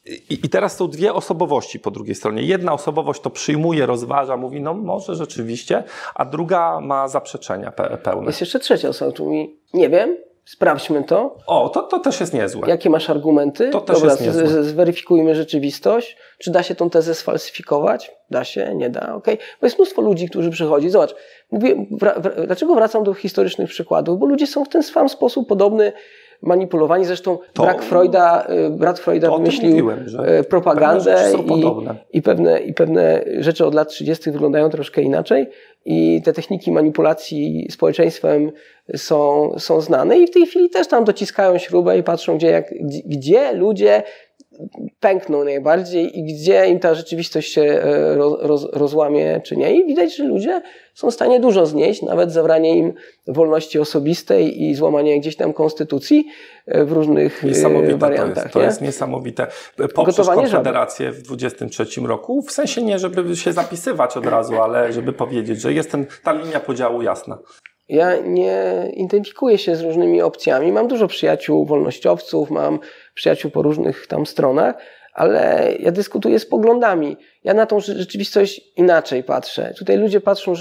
[0.06, 2.42] I, I teraz są dwie osobowości po drugiej stronie.
[2.42, 5.84] Jedna osobowość to przyjmuje, rozważa, mówi, no może rzeczywiście,
[6.14, 8.26] a druga ma zaprzeczenia pe pełne.
[8.26, 11.36] Jest jeszcze trzecia osoba, która mówi, nie wiem, sprawdźmy to.
[11.46, 12.68] O, to, to też jest niezłe.
[12.68, 13.70] Jakie masz argumenty?
[13.70, 14.62] To też Dobra, jest niezłe.
[14.62, 16.16] zweryfikujmy rzeczywistość.
[16.38, 18.10] Czy da się tą tezę sfalsyfikować?
[18.30, 19.38] Da się, nie da, okej.
[19.60, 20.90] Bo jest mnóstwo ludzi, którzy przychodzi.
[20.90, 21.14] Zobacz,
[21.54, 24.18] mówię, wra- dlaczego wracam do historycznych przykładów?
[24.18, 25.92] Bo ludzie są w ten sam sposób podobny
[26.42, 27.04] manipulowani.
[27.04, 31.32] Zresztą To- brak Freuda, y, brat Freuda wymyślił mówiłem, y, pewne propagandę
[32.12, 34.30] i, i, pewne, i pewne rzeczy od lat 30.
[34.30, 35.46] wyglądają troszkę inaczej
[35.84, 38.52] i te techniki manipulacji społeczeństwem
[38.96, 42.74] są, są znane i w tej chwili też tam dociskają śrubę i patrzą, gdzie, jak,
[43.06, 44.02] gdzie ludzie
[45.00, 49.74] pękną najbardziej i gdzie im ta rzeczywistość się e, roz, roz, rozłamie czy nie.
[49.74, 50.62] I widać, że ludzie
[50.94, 52.92] są w stanie dużo znieść, nawet zabranie im
[53.26, 56.26] wolności osobistej i złamanie gdzieś tam konstytucji
[56.66, 58.44] e, w różnych e, Niesamowite to wariantach.
[58.44, 58.52] jest.
[58.52, 58.64] To nie?
[58.64, 59.46] jest niesamowite.
[59.94, 64.92] Poprzez Gotowanie Konfederację w 23 roku, w sensie nie, żeby się zapisywać od razu, ale
[64.92, 67.38] żeby powiedzieć, że jest ten, ta linia podziału jasna.
[67.88, 70.72] Ja nie identyfikuję się z różnymi opcjami.
[70.72, 72.78] Mam dużo przyjaciół wolnościowców, mam
[73.14, 74.74] przyjaciół po różnych tam stronach,
[75.12, 77.16] ale ja dyskutuję z poglądami.
[77.44, 79.74] Ja na tą rze- rzeczywistość inaczej patrzę.
[79.78, 80.54] Tutaj ludzie patrzą,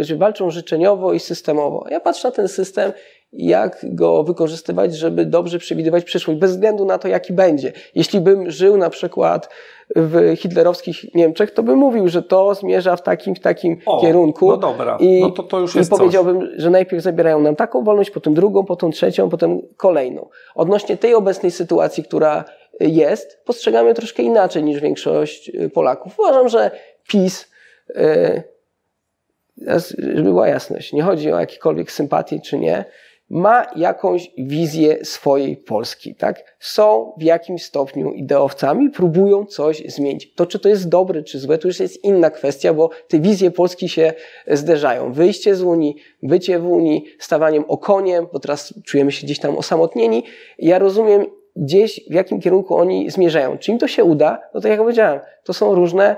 [0.00, 1.86] że walczą życzeniowo i systemowo.
[1.90, 2.92] Ja patrzę na ten system
[3.32, 7.72] jak go wykorzystywać, żeby dobrze przewidywać przyszłość, bez względu na to, jaki będzie.
[7.94, 9.48] Jeśli bym żył na przykład
[9.96, 14.48] w hitlerowskich Niemczech, to bym mówił, że to zmierza w takim, w takim O, kierunku.
[14.50, 15.98] no dobra, I, no to to już i jest coś.
[15.98, 20.28] powiedziałbym, że najpierw zabierają nam taką wolność, potem drugą, potem trzecią, potem kolejną.
[20.54, 22.44] Odnośnie tej obecnej sytuacji, która
[22.80, 26.18] jest, postrzegamy troszkę inaczej niż większość y, Polaków.
[26.18, 26.70] Uważam, że
[27.08, 27.50] PiS,
[27.90, 28.42] y,
[29.98, 32.84] żeby była jasność, nie chodzi o jakiekolwiek sympatie czy nie,
[33.30, 36.56] ma jakąś wizję swojej Polski, tak?
[36.60, 40.34] Są w jakimś stopniu ideowcami, próbują coś zmienić.
[40.34, 43.50] To, czy to jest dobre, czy złe, to już jest inna kwestia, bo te wizje
[43.50, 44.12] Polski się
[44.46, 45.12] zderzają.
[45.12, 50.24] Wyjście z Unii, bycie w Unii, stawaniem okoniem, bo teraz czujemy się gdzieś tam osamotnieni.
[50.58, 51.26] Ja rozumiem
[51.56, 53.58] gdzieś, w jakim kierunku oni zmierzają.
[53.58, 54.42] Czy im to się uda?
[54.54, 56.16] No to jak powiedziałem, to są różne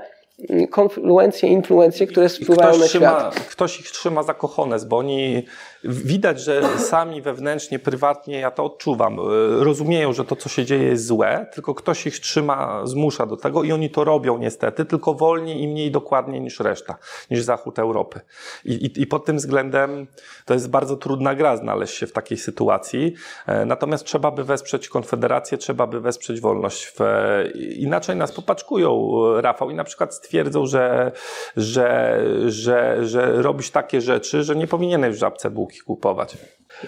[0.50, 3.46] mm, konfluencje, influencje, które I wpływają na ktoś, trzyma, świat.
[3.46, 5.44] ktoś ich trzyma za kochones, bo oni
[5.84, 10.84] widać, że sami wewnętrznie, prywatnie, ja to odczuwam, y, rozumieją, że to, co się dzieje,
[10.84, 15.14] jest złe, tylko ktoś ich trzyma, zmusza do tego i oni to robią niestety, tylko
[15.14, 16.98] wolniej i mniej dokładnie niż reszta,
[17.30, 18.20] niż Zachód Europy.
[18.64, 20.06] I, i, i pod tym względem
[20.44, 23.14] to jest bardzo trudna gra znaleźć się w takiej sytuacji.
[23.46, 26.86] E, Natomiast trzeba by wesprzeć Konfederację, trzeba by wesprzeć wolność.
[26.86, 27.00] W,
[27.76, 31.12] inaczej nas popaczkują, e, Rafał, i na przykład stwierdzą, że,
[31.56, 36.36] że, że, że robisz takie rzeczy, że nie powinieneś w żabce bułki kupować.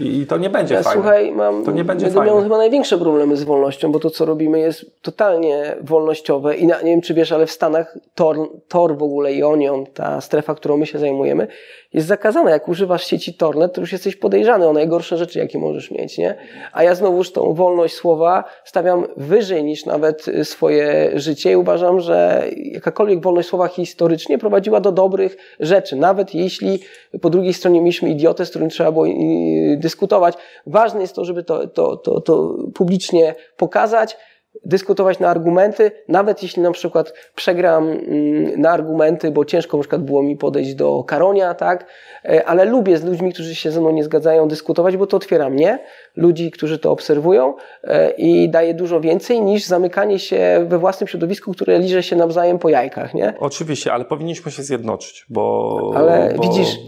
[0.00, 1.02] I to nie będzie Ja fajne.
[1.02, 2.42] słuchaj, mam, To nie będzie będę miał fajne.
[2.42, 6.90] chyba największe problemy z wolnością, bo to, co robimy, jest totalnie wolnościowe i na, nie
[6.90, 8.36] wiem, czy wiesz, ale w Stanach Tor,
[8.68, 11.46] Tor w ogóle i Onion, ta strefa, którą my się zajmujemy,
[11.94, 12.50] jest zakazana.
[12.50, 16.34] Jak używasz sieci Tornet, to już jesteś podejrzany o najgorsze rzeczy, jakie możesz mieć, nie?
[16.72, 22.00] A ja znowuż tą wolność słowa stawiam wyżej niż nawet y, swoje życie i uważam,
[22.00, 26.78] że jakakolwiek wolność słowa historycznie prowadziła do dobrych rzeczy, nawet jeśli
[27.20, 30.34] po drugiej stronie mieliśmy idiotę, z którym trzeba było y, dyskutować.
[30.66, 34.16] Ważne jest to, żeby to, to, to, to publicznie pokazać,
[34.64, 40.02] dyskutować na argumenty, nawet jeśli na przykład przegram mm, na argumenty, bo ciężko na przykład
[40.02, 41.86] było mi podejść do Karonia, tak,
[42.28, 45.50] E, ale lubię z ludźmi, którzy się ze mną nie zgadzają, dyskutować, bo to otwiera
[45.50, 45.78] mnie,
[46.16, 47.54] ludzi, którzy to obserwują
[47.84, 52.58] e, i daje dużo więcej niż zamykanie się we własnym środowisku, które liże się nawzajem
[52.58, 53.34] po jajkach, nie?
[53.40, 56.78] Oczywiście, ale powinniśmy się zjednoczyć, bo, Ale bo, widzisz-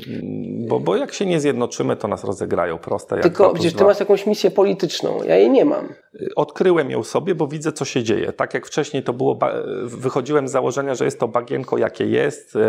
[0.69, 4.27] bo, bo jak się nie zjednoczymy, to nas rozegrają proste Tylko widzisz, ty masz jakąś
[4.27, 5.89] misję polityczną, ja jej nie mam.
[6.37, 8.33] Odkryłem ją sobie, bo widzę, co się dzieje.
[8.33, 9.53] Tak jak wcześniej to było, ba-
[9.85, 12.61] wychodziłem z założenia, że jest to bagienko, jakie jest e,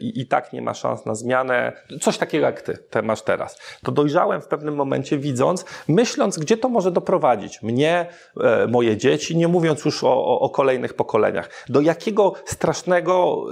[0.00, 1.72] i, i tak nie ma szans na zmianę.
[2.00, 3.58] Coś takiego jak ty te masz teraz.
[3.84, 5.64] To dojrzałem w pewnym momencie, widząc,
[5.96, 7.62] myśląc, gdzie to może doprowadzić.
[7.62, 8.06] Mnie,
[8.40, 11.50] e, moje dzieci, nie mówiąc już o, o, o kolejnych pokoleniach.
[11.68, 13.44] Do jakiego strasznego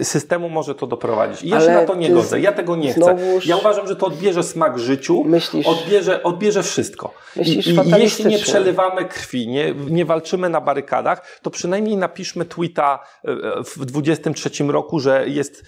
[0.00, 1.42] e, systemu może to doprowadzić.
[1.42, 2.40] I ja się Ale na to nie godzę.
[2.40, 3.16] Ja tego nie chcę.
[3.44, 7.14] Ja uważam, że to odbierze smak życiu, Myślisz- odbierze, odbierze wszystko.
[7.36, 12.44] Myślisz I, I jeśli nie przelewamy krwi, nie, nie walczymy na barykadach, to przynajmniej napiszmy
[12.44, 15.62] tweeta e, w 23 roku, że jest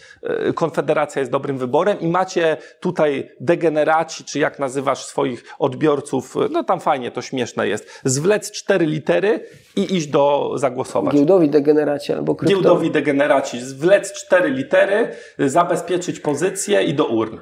[0.55, 6.12] Konfederacja jest dobrym wyborem i macie tutaj degeneraci, czy jak nazywasz swoich odbiorców,
[6.51, 9.41] no tam fajnie, to śmieszne jest, zwlec cztery litery
[9.77, 11.15] i iść do zagłosować.
[11.15, 12.55] Giełdowi degeneraci albo krypto.
[12.55, 15.09] Giełdowi degeneraci, zwlec cztery litery,
[15.39, 17.39] zabezpieczyć pozycję i do urn.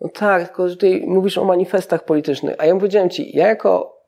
[0.00, 4.01] No tak, tylko tutaj mówisz o manifestach politycznych, a ja powiedziałem ci, ja jako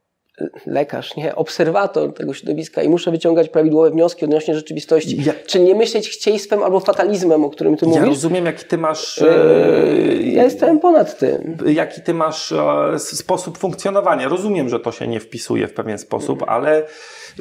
[0.67, 5.75] lekarz, nie, obserwator tego środowiska i muszę wyciągać prawidłowe wnioski odnośnie rzeczywistości, Ja- czyli nie
[5.75, 8.09] myśleć chcieństwem albo fatalizmem, o którym ty Ja mówisz.
[8.09, 9.19] rozumiem, jaki ty masz...
[9.19, 11.57] Yy, ja jestem ponad tym.
[11.67, 14.29] jaki ty masz e, sposób funkcjonowania.
[14.29, 16.83] Rozumiem, że to się nie wpisuje w pewien sposób, ale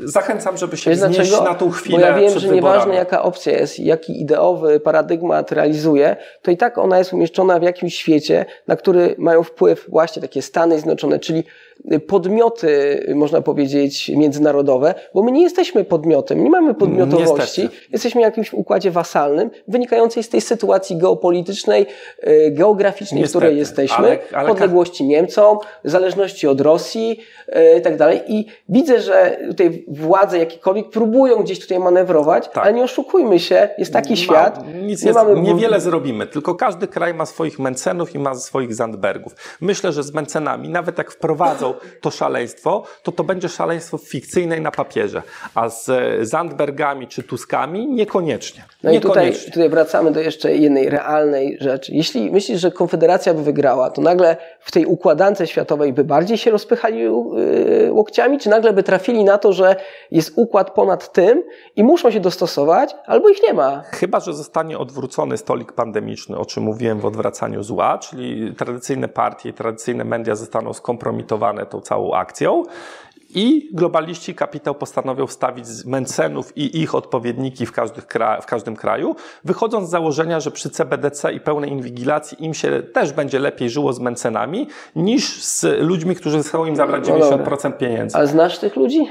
[0.04, 1.50] zachęcam, żeby się Wiesz wznieść dlaczego?
[1.50, 6.16] na tą chwilę Bo ja wiem, że nieważne jaka opcja jest, jaki ideowy paradygmat realizuje,
[6.42, 10.42] to i tak ona jest umieszczona w jakimś świecie, na który mają wpływ właśnie takie
[10.42, 11.44] Stany Zjednoczone, czyli
[12.08, 17.88] podmioty, można powiedzieć, międzynarodowe, bo my nie jesteśmy podmiotem, nie mamy podmiotowości, Niestety.
[17.92, 21.86] jesteśmy w jakimś układzie wasalnym, wynikającej z tej sytuacji geopolitycznej,
[22.22, 27.82] e, geograficznej, w Niestety, której jesteśmy, ale- ale podległości Niemcom, zależności od Rosji e, i
[27.82, 28.22] tak dalej.
[28.28, 32.58] I widzę, że tutaj władze jakiekolwiek próbują gdzieś tutaj manewrować, Tak.
[32.64, 34.58] ale nie oszukujmy się, jest taki świat.
[34.66, 38.36] Ma, nic nie jest, mamy niewiele zrobimy, tylko każdy kraj ma swoich Mencenów i ma
[38.36, 39.36] swoich Zandbergów.
[39.62, 41.63] Myślę, że z Mencenami, nawet jak wprowadzą
[42.02, 45.22] to szaleństwo, to to będzie szaleństwo fikcyjne i na papierze,
[45.56, 45.92] a z
[46.28, 48.64] Zandbergami czy Tuskami niekoniecznie.
[48.84, 49.54] No i tutaj, niekoniecznie.
[49.54, 51.92] tutaj wracamy do jeszcze jednej realnej rzeczy.
[51.96, 56.52] Jeśli myślisz, że Konfederacja by wygrała, to nagle w tej układance światowej by bardziej się
[56.52, 59.76] rozpychali yy, łokciami, czy nagle by trafili na to, że
[60.12, 61.44] jest układ ponad tym
[61.76, 63.84] i muszą się dostosować, albo ich nie ma.
[63.92, 69.50] Chyba, że zostanie odwrócony stolik pandemiczny, o czym mówiłem w odwracaniu zła, czyli tradycyjne partie
[69.50, 72.64] i tradycyjne media zostaną skompromitowane tą całą akcją.
[73.36, 79.16] I globaliści kapitał postanowią wstawić z Mencenów i ich odpowiedniki w, kra- w każdym kraju,
[79.44, 83.94] wychodząc z założenia, że przy CBDC i pełnej inwigilacji im się też będzie lepiej żyło
[83.94, 87.38] z Mencenami niż z ludźmi, którzy chcą im zabrać No dobra.
[87.38, 88.18] 90% pieniędzy.
[88.18, 89.08] Ale znasz tych ludzi?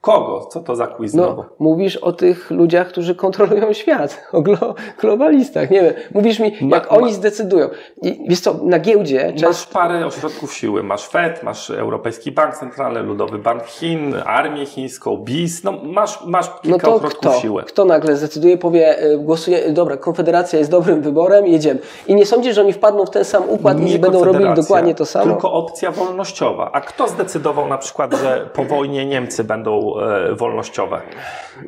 [0.00, 0.46] Kogo?
[0.46, 1.42] Co to za quiz znowu?
[1.42, 5.70] No, mówisz o tych ludziach, którzy kontrolują świat, o glo globalistach.
[5.70, 7.68] Nie wiem, mówisz mi, Ma- jak oni ma- zdecydują.
[8.02, 10.82] I wiesz co, na giełdzie często Masz parę ośrodków siły.
[10.82, 15.64] Masz FED, masz Europejski Bank Centralny, Ludowy Bank Chin, Armię Chińską, BIS.
[15.64, 17.40] No masz, masz No kilka to ośrodków kto?
[17.40, 17.62] siły.
[17.62, 21.80] Kto nagle zdecyduje, powie, y, głosuje, y, dobra, Konfederacja jest dobrym wyborem, jedziemy.
[22.06, 24.94] I nie sądzisz, że oni wpadną w ten sam układ i Nie będą robili dokładnie
[24.94, 25.24] to samo?
[25.32, 26.70] Tylko opcja wolnościowa.
[26.72, 31.00] A kto zdecydował na przykład, że po wojnie Niemcy będą e, wolnościowe?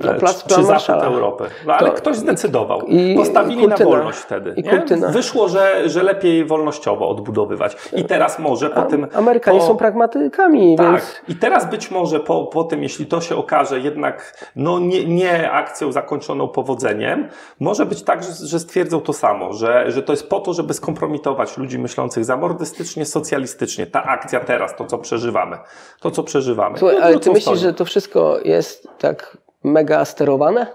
[0.01, 0.89] No, E, plac- czy czy Zachód.
[1.05, 1.45] Europy?
[1.67, 2.81] No ale To- ktoś zdecydował.
[2.81, 3.91] i Postawili na Kurtyna.
[3.91, 4.55] wolność wtedy.
[4.57, 4.65] I.
[5.13, 7.77] Wyszło, że, że lepiej wolnościowo odbudowywać.
[7.93, 9.07] I teraz może po tym...
[9.15, 9.67] Amerykanie po...
[9.67, 10.87] są pragmatykami, Tak.
[10.91, 15.05] więc I teraz być może po, po tym, jeśli to się okaże jednak no nie,
[15.05, 17.29] nie akcją zakończoną powodzeniem,
[17.61, 20.75] może być tak, że, że stwierdzą to samo, że, że to jest po to, żeby
[20.75, 23.87] skompromitować ludzi myślących zamordystycznie, socjalistycznie.
[23.87, 25.57] Ta akcja teraz, to co przeżywamy.
[26.01, 26.79] To co przeżywamy.
[26.79, 28.12] Słuchaj, I ale ty myślisz, że to wszystko
[28.45, 30.67] jest tak mega sterowane?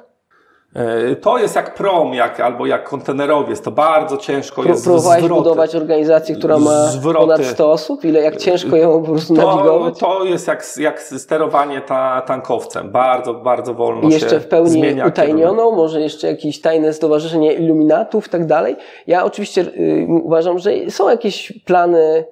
[0.76, 5.44] E, to jest jak prom, jak, albo jak kontenerowiec, to bardzo ciężko jest Próbowałeś zwroty.
[5.44, 7.20] budować organizację, która ma Zwroty.
[7.20, 8.06] ponad 100 osób?
[8.06, 10.00] Ile, jak ciężko ją po prostu To, nawigować?
[10.00, 12.92] to jest jak, jak sterowanie ta, tankowcem.
[12.92, 15.14] Bardzo, bardzo wolno I jeszcze się w pełni zmienia kierunek.
[15.14, 18.76] utajnioną, może jeszcze jakieś tajne stowarzyszenie iluminatów i tak dalej.
[19.08, 22.26] Ja oczywiście y, uważam, że są jakieś plany,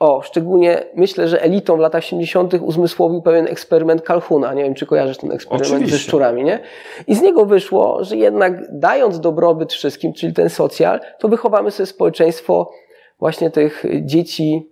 [0.00, 2.54] o, szczególnie myślę, że elitą w latach 70.
[2.62, 4.54] uzmysłowił pewien eksperyment Kalhuna.
[4.54, 5.96] Nie wiem, czy kojarzysz ten eksperyment Oczywiście.
[5.96, 6.60] ze szczurami, nie?
[7.06, 11.86] I z niego wyszło, że jednak dając dobrobyt wszystkim, czyli ten socjal, to wychowamy sobie
[11.86, 12.70] społeczeństwo
[13.18, 14.70] właśnie tych dzieci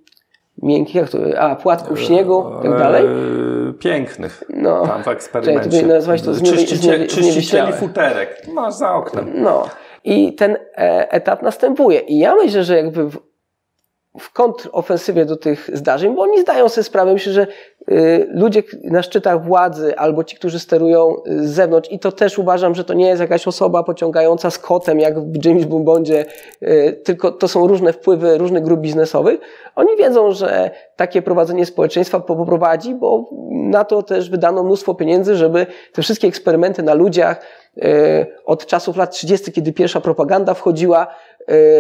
[0.63, 3.05] miękkich, jak to, a, płatków śniegu i tak dalej.
[3.07, 4.45] Eee, pięknych.
[4.49, 4.87] No.
[4.87, 5.87] Tam w Czekaj, eksperymencie.
[5.87, 8.43] nazwać to Czyścicie, zniewie- czyścicieli futerek.
[8.53, 9.31] Masz za oknem.
[9.35, 9.65] No.
[10.05, 12.01] I ten e, etap następuje.
[12.01, 13.28] I ja myślę, że jakby w,
[14.19, 17.47] w kontrofensywie do tych zdarzeń, bo oni zdają sobie sprawę, myślę, że
[17.91, 22.39] y, ludzie na szczytach władzy albo ci, którzy sterują y, z zewnątrz, i to też
[22.39, 26.27] uważam, że to nie jest jakaś osoba pociągająca z kotem, jak w James Bondzie,
[26.63, 29.41] y, tylko to są różne wpływy różnych grup biznesowych.
[29.77, 35.37] Oni wiedzą, że takie prowadzenie społeczeństwa po- poprowadzi, bo na to też wydano mnóstwo pieniędzy,
[35.37, 37.41] żeby te wszystkie eksperymenty na ludziach
[38.45, 41.07] od czasów lat 30., kiedy pierwsza propaganda wchodziła,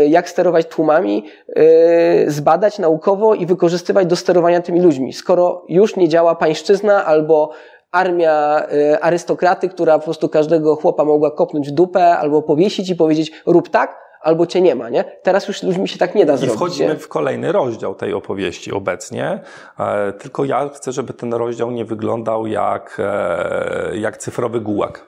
[0.09, 1.25] jak sterować tłumami,
[1.57, 5.13] e, zbadać naukowo i wykorzystywać do sterowania tymi ludźmi.
[5.13, 7.51] Skoro już nie działa pańszczyzna albo
[7.93, 12.97] armia e, arystokraty, która po prostu każdego chłopa mogła kopnąć w dupę albo powiesić i
[12.97, 15.05] powiedzieć rób tak, albo cię nie ma, nie?
[15.23, 16.57] Teraz już ludźmi się tak nie da I zrobić.
[16.57, 16.97] wchodzimy nie?
[16.99, 19.41] w kolejny rozdział tej opowieści obecnie.
[19.79, 25.08] E, tylko ja chcę, żeby ten rozdział nie wyglądał jak, e, jak cyfrowy gułak.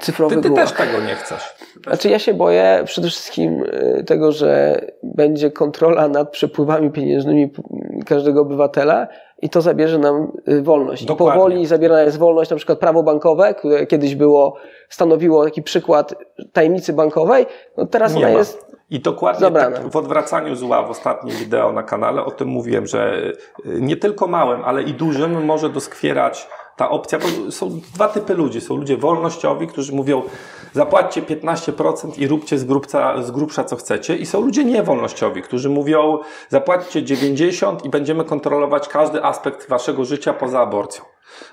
[0.00, 1.54] Cyfrowy Ty, ty też tego nie chcesz.
[1.86, 7.50] Znaczy ja się boję przede wszystkim y, tego, że będzie kontrola nad przepływami pieniężnymi
[8.06, 9.08] każdego obywatela
[9.42, 11.02] i to zabierze nam y, wolność.
[11.02, 11.40] I Dokładnie.
[11.40, 14.56] powoli zabierana jest wolność, na przykład prawo bankowe, które kiedyś było,
[14.88, 16.14] stanowiło taki przykład
[16.52, 18.38] tajemnicy bankowej, no teraz Nie ona ma.
[18.38, 22.86] jest I dokładnie tak w odwracaniu zła w ostatnim wideo na kanale o tym mówiłem,
[22.86, 23.22] że
[23.66, 26.48] y, nie tylko małym, ale i dużym może doskwierać
[26.78, 28.60] ta opcja, bo są dwa typy ludzi.
[28.60, 30.22] Są ludzie wolnościowi, którzy mówią
[30.72, 35.68] zapłaćcie 15% i róbcie z, grubca, z grubsza co chcecie i są ludzie niewolnościowi, którzy
[35.68, 36.18] mówią
[36.48, 41.04] zapłaćcie 90% i będziemy kontrolować każdy aspekt waszego życia poza aborcją.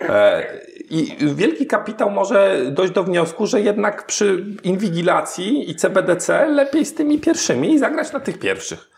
[0.01, 0.45] E,
[0.89, 6.93] I wielki kapitał może dojść do wniosku, że jednak przy inwigilacji i CBDC lepiej z
[6.93, 8.94] tymi pierwszymi i zagrać na tych pierwszych.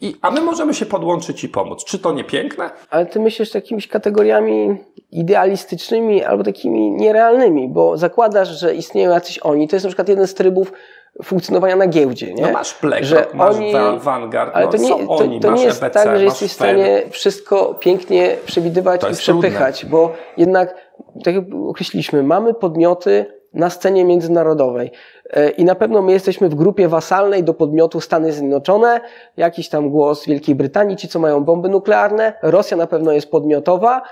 [0.00, 1.84] I, a my możemy się podłączyć i pomóc.
[1.84, 2.70] Czy to nie piękne?
[2.90, 4.78] Ale ty myślisz jakimiś kategoriami
[5.12, 9.68] idealistycznymi albo takimi nierealnymi, bo zakładasz, że istnieją jacyś oni.
[9.68, 10.72] To jest na przykład jeden z trybów
[11.24, 12.42] funkcjonowania na giełdzie, nie?
[12.42, 15.52] No masz BlackRock, Że masz oni- Vanguard, Ale no, to nie, są to, oni, to
[15.52, 20.74] nie jest EBC, tak, że jesteś w stanie wszystko pięknie przewidywać i przepychać, bo jednak,
[21.24, 24.90] tak jak określiliśmy, mamy podmioty na scenie międzynarodowej E,
[25.56, 29.00] i na pewno my jesteśmy w grupie wasalnej do podmiotu Stany Zjednoczone,
[29.36, 34.02] jakiś tam głos Wielkiej Brytanii, ci co mają bomby nuklearne, Rosja na pewno jest podmiotowa,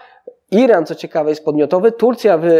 [0.50, 2.58] Iran, co ciekawe, jest podmiotowy, Turcja wy,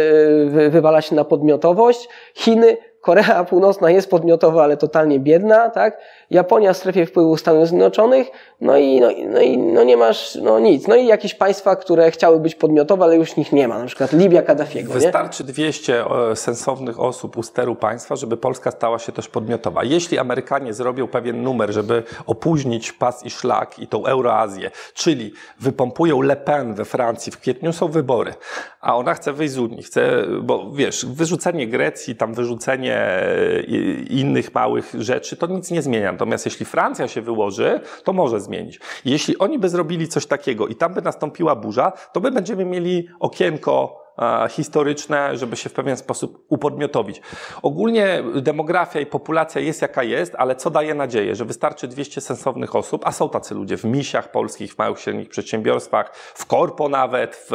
[0.49, 5.97] wy, wywala się na podmiotowość, Chiny, Korea Północna jest podmiotowa, ale totalnie biedna, tak?
[6.29, 8.27] Japonia w strefie wpływu Stanów Zjednoczonych,
[8.61, 10.87] no i, no, no, i no nie masz no nic.
[10.87, 14.13] No i jakieś państwa, które chciały być podmiotowe, ale już nich nie ma, na przykład
[14.13, 14.99] Libia Kaddafiego, nie?
[14.99, 19.83] Wystarczy 200 e, sensownych osób u steru państwa, żeby Polska stała się też podmiotowa.
[19.83, 26.21] Jeśli Amerykanie zrobią pewien numer, żeby opóźnić pas i szlak i tą Euroazję, czyli wypompują
[26.21, 28.33] Le Pen we Francji, w kwietniu są wybory,
[28.81, 33.61] a ona chce wyjść z Unii, chce, bo wiesz, wyrzucenie Grecji, tam wyrzucenie e,
[34.09, 36.14] innych małych rzeczy, to nic nie zmienia.
[36.15, 38.79] Natomiast jeśli Francja się wyłoży, to może zmienić.
[39.05, 43.07] Jeśli oni by zrobili coś takiego i tam by nastąpiła burza, to my będziemy mieli
[43.19, 44.04] okienko
[44.49, 47.21] historyczne, żeby się w pewien sposób upodmiotowić.
[47.61, 52.75] Ogólnie demografia i populacja jest jaka jest, ale co daje nadzieję, że wystarczy 200 sensownych
[52.75, 57.35] osób, a są tacy ludzie w misiach polskich, w małych, średnich przedsiębiorstwach, w korpo nawet,
[57.35, 57.51] w,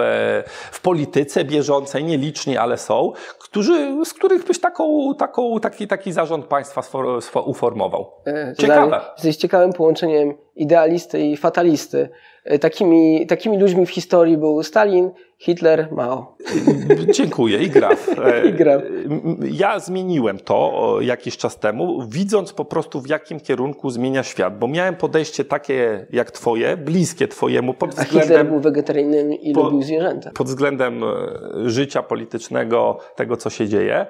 [0.72, 6.46] w polityce bieżącej, nieliczni, ale są, którzy, z których byś taką, taką, taki, taki zarząd
[6.46, 8.10] państwa sfor, sfor, uformował.
[8.26, 9.00] E, Ciekawe.
[9.16, 12.08] Jesteś ciekawym połączeniem idealisty i fatalisty.
[12.44, 15.10] E, Takimi, takimi ludźmi w historii był Stalin,
[15.44, 16.36] Hitler, Mao.
[17.10, 18.08] Dziękuję i Graf.
[18.18, 18.82] E, I Graf.
[19.06, 24.58] m- Ja zmieniłem to jakiś czas temu, widząc po prostu w jakim kierunku zmienia świat,
[24.58, 29.52] bo miałem podejście takie jak twoje, bliskie twojemu pod A Hitler względem, był wegetarianinem i
[29.52, 30.30] Po- lubił zwierzęta.
[30.34, 31.06] pod względem e,
[31.70, 34.06] życia politycznego, tego co się dzieje,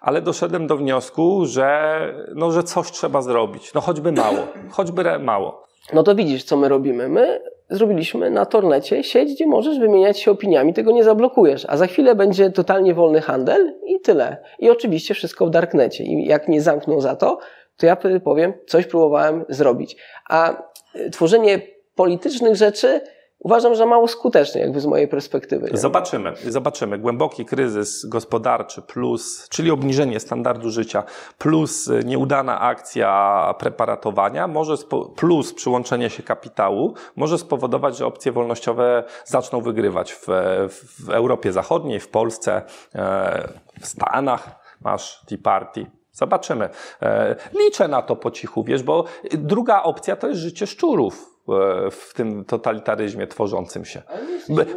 [0.00, 1.98] ale doszedłem do wniosku, że,
[2.34, 3.74] no, że coś trzeba zrobić.
[3.74, 4.38] No choćby mało,
[4.70, 5.62] choćby mało.
[5.92, 7.08] No to widzisz, co my robimy.
[7.08, 11.86] My zrobiliśmy na Tornecie sieć, gdzie możesz wymieniać się opiniami, tego nie zablokujesz, a za
[11.86, 14.36] chwilę będzie totalnie wolny handel i tyle.
[14.58, 16.04] I oczywiście wszystko w Darknecie.
[16.04, 17.38] I jak nie zamkną za to,
[17.76, 19.96] to ja powiem, coś próbowałem zrobić.
[20.28, 20.62] A
[20.96, 21.60] y, tworzenie
[21.94, 23.00] politycznych rzeczy
[23.38, 25.70] uważam, że mało skuteczne, jakby z mojej perspektywy.
[25.70, 25.78] Nie?
[25.78, 26.98] Zobaczymy, zobaczymy.
[26.98, 31.02] Głęboki kryzys gospodarczy plus, czyli obniżenie standardu życia,
[31.38, 34.74] plus nieudana akcja preparatowania, może
[35.16, 40.26] plus przyłączenie się kapitału, może spowodować, że opcje wolnościowe zaczną wygrywać w,
[41.04, 42.62] w Europie Zachodniej, w Polsce,
[42.94, 43.48] e,
[43.80, 44.68] w Stanach.
[44.84, 46.68] Masz Tea Party, Zobaczymy.
[47.02, 51.37] E, liczę na to po cichu, wiesz, bo druga opcja to jest życie szczurów
[51.90, 54.02] w tym totalitaryzmie tworzącym się.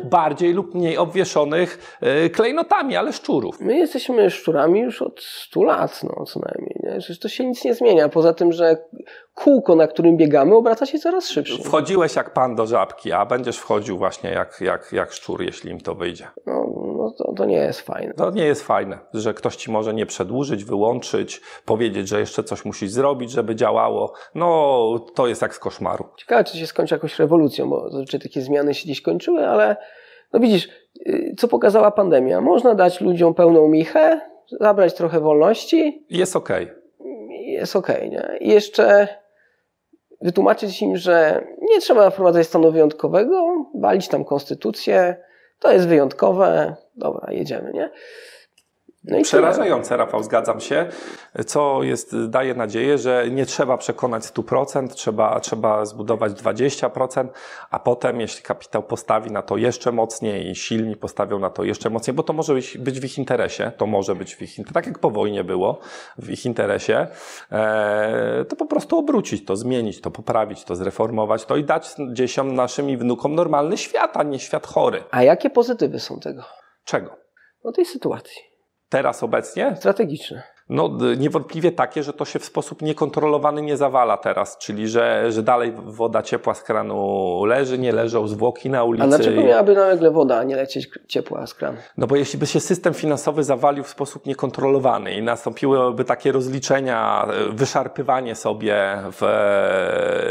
[0.03, 3.59] Bardziej lub mniej obwieszonych e, klejnotami, ale szczurów.
[3.59, 6.79] My jesteśmy szczurami już od 100 lat, no co najmniej.
[6.83, 6.99] Nie?
[6.99, 8.09] Przecież to się nic nie zmienia.
[8.09, 8.77] Poza tym, że
[9.35, 11.63] kółko, na którym biegamy, obraca się coraz szybciej.
[11.63, 15.81] Wchodziłeś jak pan do żabki, a będziesz wchodził właśnie jak, jak, jak szczur, jeśli im
[15.81, 16.27] to wyjdzie.
[16.45, 16.65] No,
[16.97, 18.13] no to, to nie jest fajne.
[18.13, 22.65] To nie jest fajne, że ktoś ci może nie przedłużyć, wyłączyć, powiedzieć, że jeszcze coś
[22.65, 24.13] musisz zrobić, żeby działało.
[24.35, 26.05] No, to jest jak z koszmaru.
[26.17, 29.77] Ciekawe, czy się skończy jakąś rewolucją, bo zazwyczaj takie zmiany się gdzieś kończyły, ale
[30.33, 30.69] no widzisz,
[31.37, 32.41] co pokazała pandemia?
[32.41, 34.21] Można dać ludziom pełną michę,
[34.59, 36.05] zabrać trochę wolności.
[36.09, 36.63] Jest okej.
[36.63, 36.80] Okay.
[37.61, 38.37] Jest okay, nie?
[38.39, 39.07] I jeszcze
[40.21, 45.15] wytłumaczyć im, że nie trzeba wprowadzać stanu wyjątkowego, walić tam konstytucję,
[45.59, 47.89] to jest wyjątkowe, dobra, jedziemy, nie?
[49.03, 50.89] No Przerażające, Rafał, zgadzam się.
[51.45, 57.27] Co jest, daje nadzieję, że nie trzeba przekonać 100%, trzeba, trzeba zbudować 20%,
[57.71, 61.89] a potem, jeśli kapitał postawi na to jeszcze mocniej i silni postawią na to jeszcze
[61.89, 64.73] mocniej, bo to może być, być w ich interesie, to może być w ich interesie,
[64.73, 65.79] tak jak po wojnie było,
[66.17, 67.07] w ich interesie,
[67.51, 72.55] e, to po prostu obrócić to, zmienić to, poprawić to, zreformować to i dać dzieciom
[72.55, 75.03] naszym i wnukom normalny świat, a nie świat chory.
[75.11, 76.43] A jakie pozytywy są tego?
[76.85, 77.15] Czego?
[77.63, 78.50] No tej sytuacji
[78.91, 79.75] teraz obecnie?
[79.75, 80.43] Strategiczne.
[80.71, 85.43] No niewątpliwie takie, że to się w sposób niekontrolowany nie zawala teraz, czyli że, że
[85.43, 89.03] dalej woda ciepła z kranu leży, nie leżą zwłoki na ulicy.
[89.03, 91.77] A dlaczego miałaby nagle woda, a nie lecieć ciepła z kranu?
[91.97, 97.27] No bo jeśli by się system finansowy zawalił w sposób niekontrolowany i nastąpiłyby takie rozliczenia,
[97.49, 99.19] wyszarpywanie sobie w...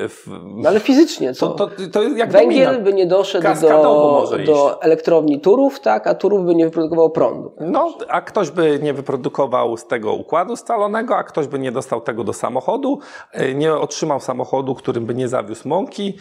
[0.09, 1.49] w no ale fizycznie co?
[1.49, 2.85] To, to, to jak Węgiel domina.
[2.85, 7.53] by nie doszedł do, do elektrowni Turów, tak, a Turów by nie wyprodukował prądu.
[7.61, 12.01] No, a ktoś by nie wyprodukował z tego układu scalonego, a ktoś by nie dostał
[12.01, 12.99] tego do samochodu,
[13.33, 16.19] e, nie otrzymał samochodu, którym by nie zawiózł mąki.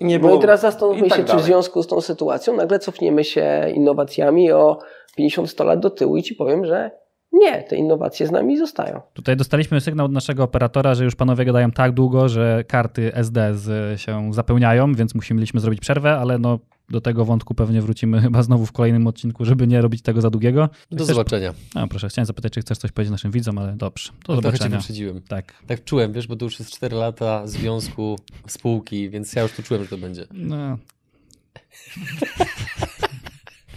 [0.00, 0.32] Nie było...
[0.32, 1.38] No i teraz zastanówmy tak się, dalej.
[1.38, 4.78] czy w związku z tą sytuacją nagle cofniemy się innowacjami o
[5.18, 6.90] 50-100 lat do tyłu i ci powiem, że
[7.32, 9.00] nie, te innowacje z nami zostają.
[9.12, 13.54] Tutaj dostaliśmy sygnał od naszego operatora, że już panowie gadają tak długo, że karty SD
[13.54, 16.58] z, się zapełniają, więc musimy zrobić przerwę, ale no
[16.90, 20.30] do tego wątku pewnie wrócimy chyba znowu w kolejnym odcinku, żeby nie robić tego za
[20.30, 20.68] długiego.
[20.90, 21.16] Do chcesz...
[21.16, 21.54] zobaczenia.
[21.74, 24.12] No proszę, chciałem zapytać, czy chcesz coś powiedzieć naszym widzom, ale dobrze.
[24.12, 24.58] Do no, zobaczenia.
[24.58, 25.22] Trochę wyprzedziłem.
[25.22, 25.62] Tak.
[25.66, 29.62] Tak czułem, wiesz, bo to już jest 4 lata związku, spółki, więc ja już tu
[29.62, 30.26] czułem, że to będzie.
[30.32, 30.56] No.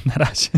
[0.06, 0.50] Na razie.